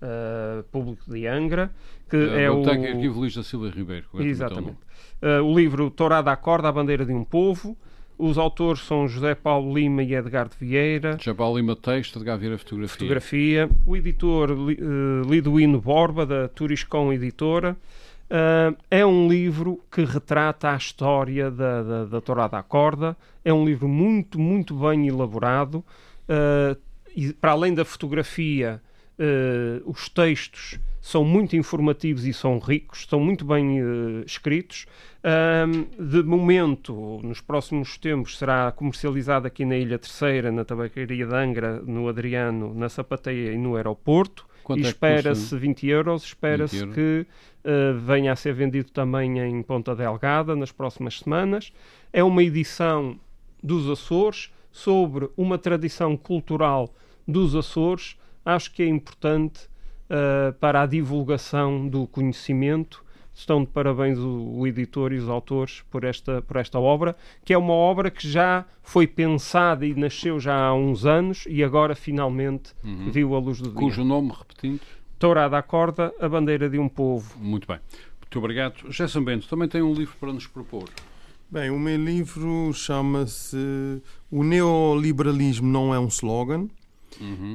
[0.01, 1.71] ah, Público de Angra,
[2.09, 2.57] que eh, é o...
[2.61, 4.07] Biblioteca e Arquivo Luís da Silva Ribeiro.
[4.11, 4.31] correto?
[4.31, 4.79] Exatamente.
[5.21, 7.77] Ah, o livro Tourada à Corda, a Bandeira de um Povo.
[8.17, 11.19] Os autores são José Paulo Lima e Edgardo Vieira.
[11.21, 12.95] Jabal Lima Texto, de Gaveira Fotografia.
[12.97, 13.71] Fotografia.
[13.85, 17.77] O editor eh, Liduíno Borba, da Turiscom Editora.
[18.37, 23.17] Ah, é um livro que retrata a história da, da, da Tourada à Corda.
[23.45, 25.85] É um livro muito, muito bem elaborado.
[26.29, 26.77] Ah,
[27.15, 28.83] e para além da fotografia,
[29.17, 34.87] eh, os textos são muito informativos e são ricos, são muito bem eh, escritos.
[35.23, 41.35] Ahm, de momento, nos próximos tempos, será comercializado aqui na Ilha Terceira, na Tabacaria de
[41.35, 44.47] Angra, no Adriano, na Sapateia e no aeroporto.
[44.63, 45.59] Quanto é espera-se custa?
[45.59, 46.25] 20 euros.
[46.25, 46.95] Espera-se 20 euros.
[46.95, 47.27] que
[47.65, 51.71] eh, venha a ser vendido também em Ponta Delgada nas próximas semanas.
[52.15, 53.21] É uma edição
[53.63, 56.95] dos Açores sobre uma tradição cultural
[57.29, 58.17] dos Açores.
[58.43, 59.69] Acho que é importante
[60.17, 63.03] eh, para a divulgação do conhecimento.
[63.35, 67.53] Estão de parabéns o, o editor e os autores por esta, por esta obra, que
[67.53, 71.97] é uma obra que já foi pensada e nasceu já há uns anos e agora
[71.97, 72.73] finalmente
[73.11, 73.75] viu a luz do dia.
[73.81, 73.89] Uhum.
[73.89, 74.81] Cujo nome, repetindo,
[75.19, 77.37] Tourada à corda, a bandeira de um povo.
[77.41, 77.81] muito bem.
[78.21, 78.93] Muito obrigado.
[78.93, 80.89] Gerson Bento também tem um livro para nos propor.
[81.51, 84.01] Bem, o meu livro chama-se
[84.31, 86.69] O Neoliberalismo Não é um Slogan.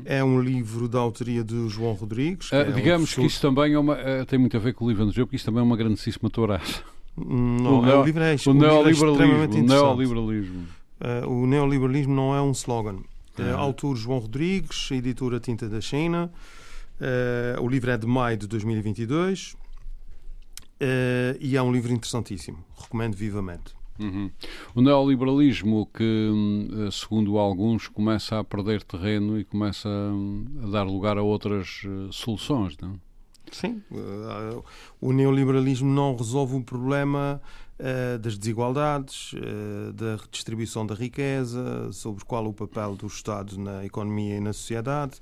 [0.05, 2.49] É um livro da autoria de João Rodrigues.
[2.49, 4.85] que Ah, é digamos que isso também é uma, ah, tem muito a ver com
[4.85, 6.63] o livro anterior, porque isso também é uma grandíssima tourada.
[7.17, 9.65] Não, o é, neo- o livro é, O o livro é extremamente neoliberalismo.
[9.65, 10.67] O neoliberalismo.
[11.01, 12.99] Eh, o neoliberalismo não é um slogan.
[13.37, 13.55] Ah.
[13.57, 16.29] autor João Rodrigues, editora Tinta da China.
[17.61, 19.55] O livro é de maio de 2022
[20.79, 22.57] eh, e é um livro interessantíssimo.
[22.77, 23.78] Recomendo vivamente.
[23.99, 24.31] Uhum.
[24.73, 30.67] O neoliberalismo que, hum, eh, segundo alguns, começa a perder terreno e começa hum, a
[30.67, 32.99] dar lugar a outras eh, soluções, não?
[33.51, 33.81] Sim.
[33.91, 34.61] eh,
[35.01, 37.41] o neoliberalismo não resolve o problema
[38.21, 39.33] das desigualdades,
[39.95, 45.13] da redistribuição da riqueza, sobre qual o papel do Estado na economia e na sociedade.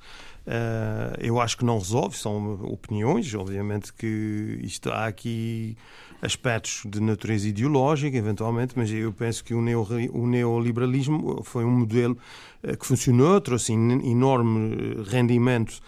[1.20, 5.78] Eu acho que não resolve, são opiniões, obviamente que isto há aqui
[6.22, 9.88] aspectos de natureza ideológica, eventualmente, mas eu penso que o, neo,
[10.28, 12.18] neoliberalismo foi um modelo
[12.64, 15.80] eh, que funcionou, trouxe en- enorme eh, rendimento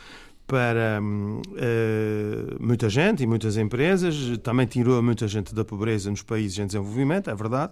[0.50, 1.00] para
[1.58, 6.66] eh, muita gente e muitas empresas, também tirou muita gente da pobreza nos países em
[6.66, 7.72] desenvolvimento, é verdade,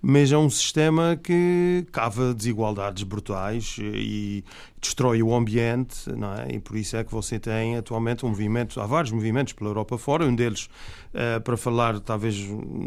[0.00, 4.44] mas é um sistema que cava desigualdades brutais e
[4.80, 6.54] destrói o ambiente, não é?
[6.54, 9.98] E por isso é que você tem atualmente um movimento, há vários movimentos pela Europa
[9.98, 10.70] fora, um deles,
[11.12, 12.36] eh, para falar talvez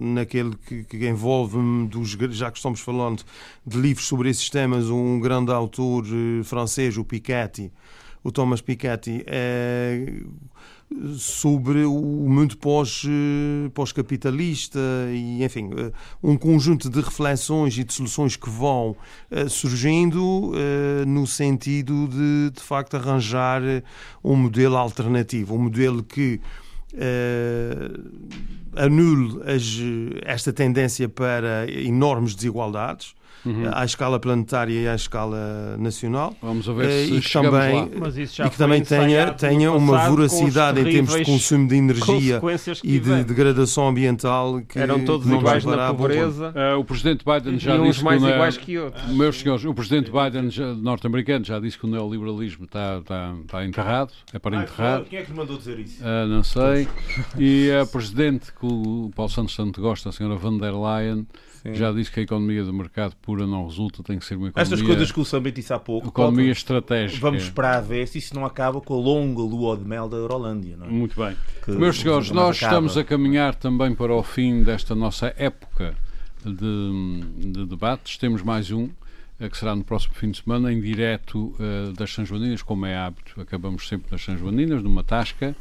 [0.02, 1.58] naquele que, que envolve
[1.90, 3.22] dos, já que estamos falando
[3.68, 7.70] de livros sobre esses temas, um grande autor eh, francês, o Piketty,
[8.26, 10.14] o Thomas Piketty, é
[11.18, 11.94] sobre o
[12.28, 13.04] mundo pós,
[13.74, 14.80] pós-capitalista
[15.12, 15.92] e, enfim, eh,
[16.24, 18.96] um conjunto de reflexões e de soluções que vão
[19.32, 23.62] eh, surgindo eh, no sentido de, de facto, arranjar
[24.24, 26.40] um modelo alternativo, um modelo que
[28.76, 29.80] anule as-
[30.24, 33.14] esta tendência para enormes desigualdades
[33.74, 37.88] à escala planetária e à escala nacional Vamos ver eh, se e que também lá.
[38.00, 41.76] Mas isso já e que também tenha, tenha uma voracidade em termos de consumo de
[41.76, 42.42] energia
[42.84, 47.24] e de degradação ambiental que Eram todos que não iguais na pobreza Ah, o presidente
[47.26, 49.08] Biden já disse mais que ne- iguais que outros.
[49.10, 50.50] Meus senhores, o presidente Biden
[50.82, 55.04] norte-americano já disse que o neoliberalismo está, está, está enterrado, é para enterrar.
[55.04, 56.02] Quem é que lhe mandou dizer isso?
[56.04, 56.88] Ah, não sei.
[57.38, 61.26] E a presidente, que o Paulo Santos tanto gosta, a senhora van der Leyen,
[61.74, 64.62] já disse que a economia de mercado pura não resulta, tem que ser uma economia,
[64.64, 66.08] Estas coisas que o Sambit disse há pouco.
[66.10, 67.22] economia pode- estratégica.
[67.22, 70.18] Vamos esperar a ver se isso não acaba com a longa lua de mel da
[70.18, 70.78] Eurolândia.
[70.78, 70.90] Não é?
[70.90, 71.36] Muito bem.
[71.64, 72.74] Que Meus senhores, nós acaba.
[72.74, 75.96] estamos a caminhar também para o fim desta nossa época
[76.44, 78.18] de, de debates.
[78.18, 78.90] Temos mais um,
[79.40, 82.86] eh, que será no próximo fim de semana, em direto eh, das São Joaninas, como
[82.86, 83.40] é hábito.
[83.42, 85.56] Acabamos sempre nas São Joaninas, numa tasca.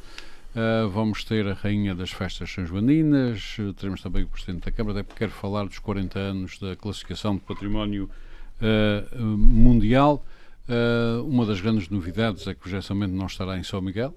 [0.54, 2.48] Uh, vamos ter a Rainha das Festas
[3.58, 6.76] uh, teremos também o Presidente da Câmara, até porque quero falar dos 40 anos da
[6.76, 8.08] classificação de património
[8.62, 10.24] uh, mundial.
[10.68, 14.14] Uh, uma das grandes novidades é que o Gessamento não estará em São Miguel,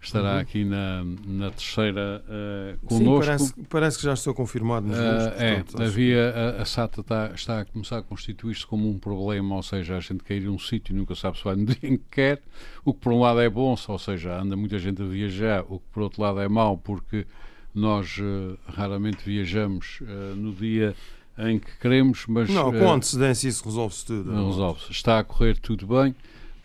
[0.00, 0.38] estará Uhum.
[0.40, 3.24] aqui na, na terceira uh, Sim, connosco.
[3.26, 5.02] parece, parece que já estou confirmado nos Uh,
[5.36, 9.62] é, havia a, a SATA está, está a começar a constituir-se como um problema, ou
[9.62, 11.78] seja, a gente quer ir a um sítio e nunca sabe se vai no dia
[11.82, 12.42] em que quer,
[12.84, 15.78] o que por um lado é bom, ou seja, anda muita gente a viajar, o
[15.80, 17.26] que por outro lado é mau, porque
[17.74, 20.00] nós uh, raramente viajamos
[20.36, 20.94] no dia
[21.38, 24.32] em que queremos, mas Não, com antecedência isso resolve-se tudo.
[24.32, 24.90] não resolve-se.
[24.90, 26.14] Está a correr tudo bem.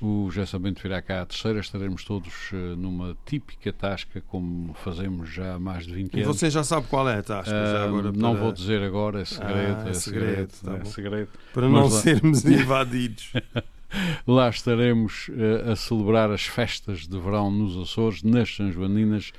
[0.01, 5.53] O Gessamento virá cá à terceira, estaremos todos uh, numa típica tasca, como fazemos já
[5.55, 6.35] há mais de 20 E anos.
[6.35, 7.51] você já sabe qual é a tasca.
[7.53, 10.77] Ah, agora Não para- vou dizer agora, é segredo, Ah, é é segredo, segredo, tá
[10.77, 11.29] é segredo.
[11.53, 13.31] Para Mas não lá- sermos invadidos.
[14.25, 19.33] Lá estaremos eh, a celebrar as festas de verão nos Açores, nas São Joaninas,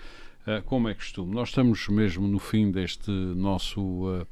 [0.47, 1.35] eh, como é costume.
[1.35, 4.27] Nós estamos mesmo no fim deste nosso eh,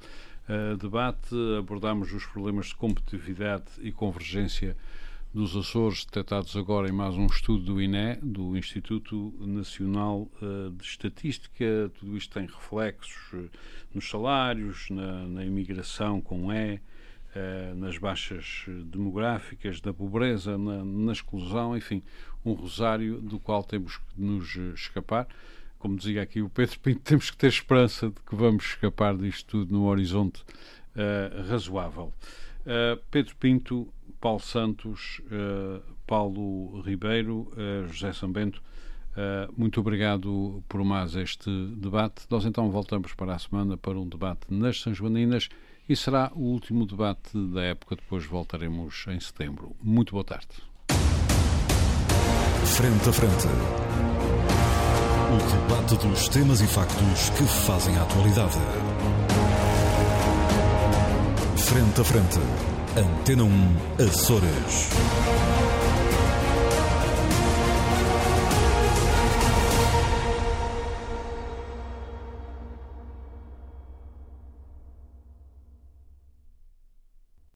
[0.51, 4.76] eh, debate, abordamos os problemas de competitividade e convergência
[5.33, 10.83] dos Açores, detectados agora em mais um estudo do INE, do Instituto Nacional eh, de
[10.83, 11.91] Estatística.
[11.99, 13.49] Tudo isto tem reflexos eh,
[13.95, 16.81] nos salários, na, na imigração com E,
[17.33, 22.03] eh, nas baixas demográficas, da pobreza, na, na exclusão, enfim,
[22.45, 25.28] um rosário do qual temos que nos escapar.
[25.78, 29.47] Como dizia aqui o Pedro Pinto, temos que ter esperança de que vamos escapar disto
[29.47, 30.43] tudo num horizonte
[30.97, 32.12] eh, razoável.
[32.66, 33.89] Eh, Pedro Pinto,
[34.20, 38.62] Paulo Santos, eh, Paulo Ribeiro, eh, José Sambento,
[39.16, 42.26] eh, muito obrigado por mais este debate.
[42.30, 45.48] Nós então voltamos para a semana para um debate nas São Joaninas
[45.88, 47.96] e será o último debate da época.
[47.96, 49.74] Depois voltaremos em setembro.
[49.82, 50.48] Muito boa tarde.
[52.64, 53.46] Frente a frente.
[55.30, 58.58] O debate dos temas e factos que fazem a atualidade.
[61.56, 62.80] Frente a frente.
[62.97, 64.91] Antena 1 Açores.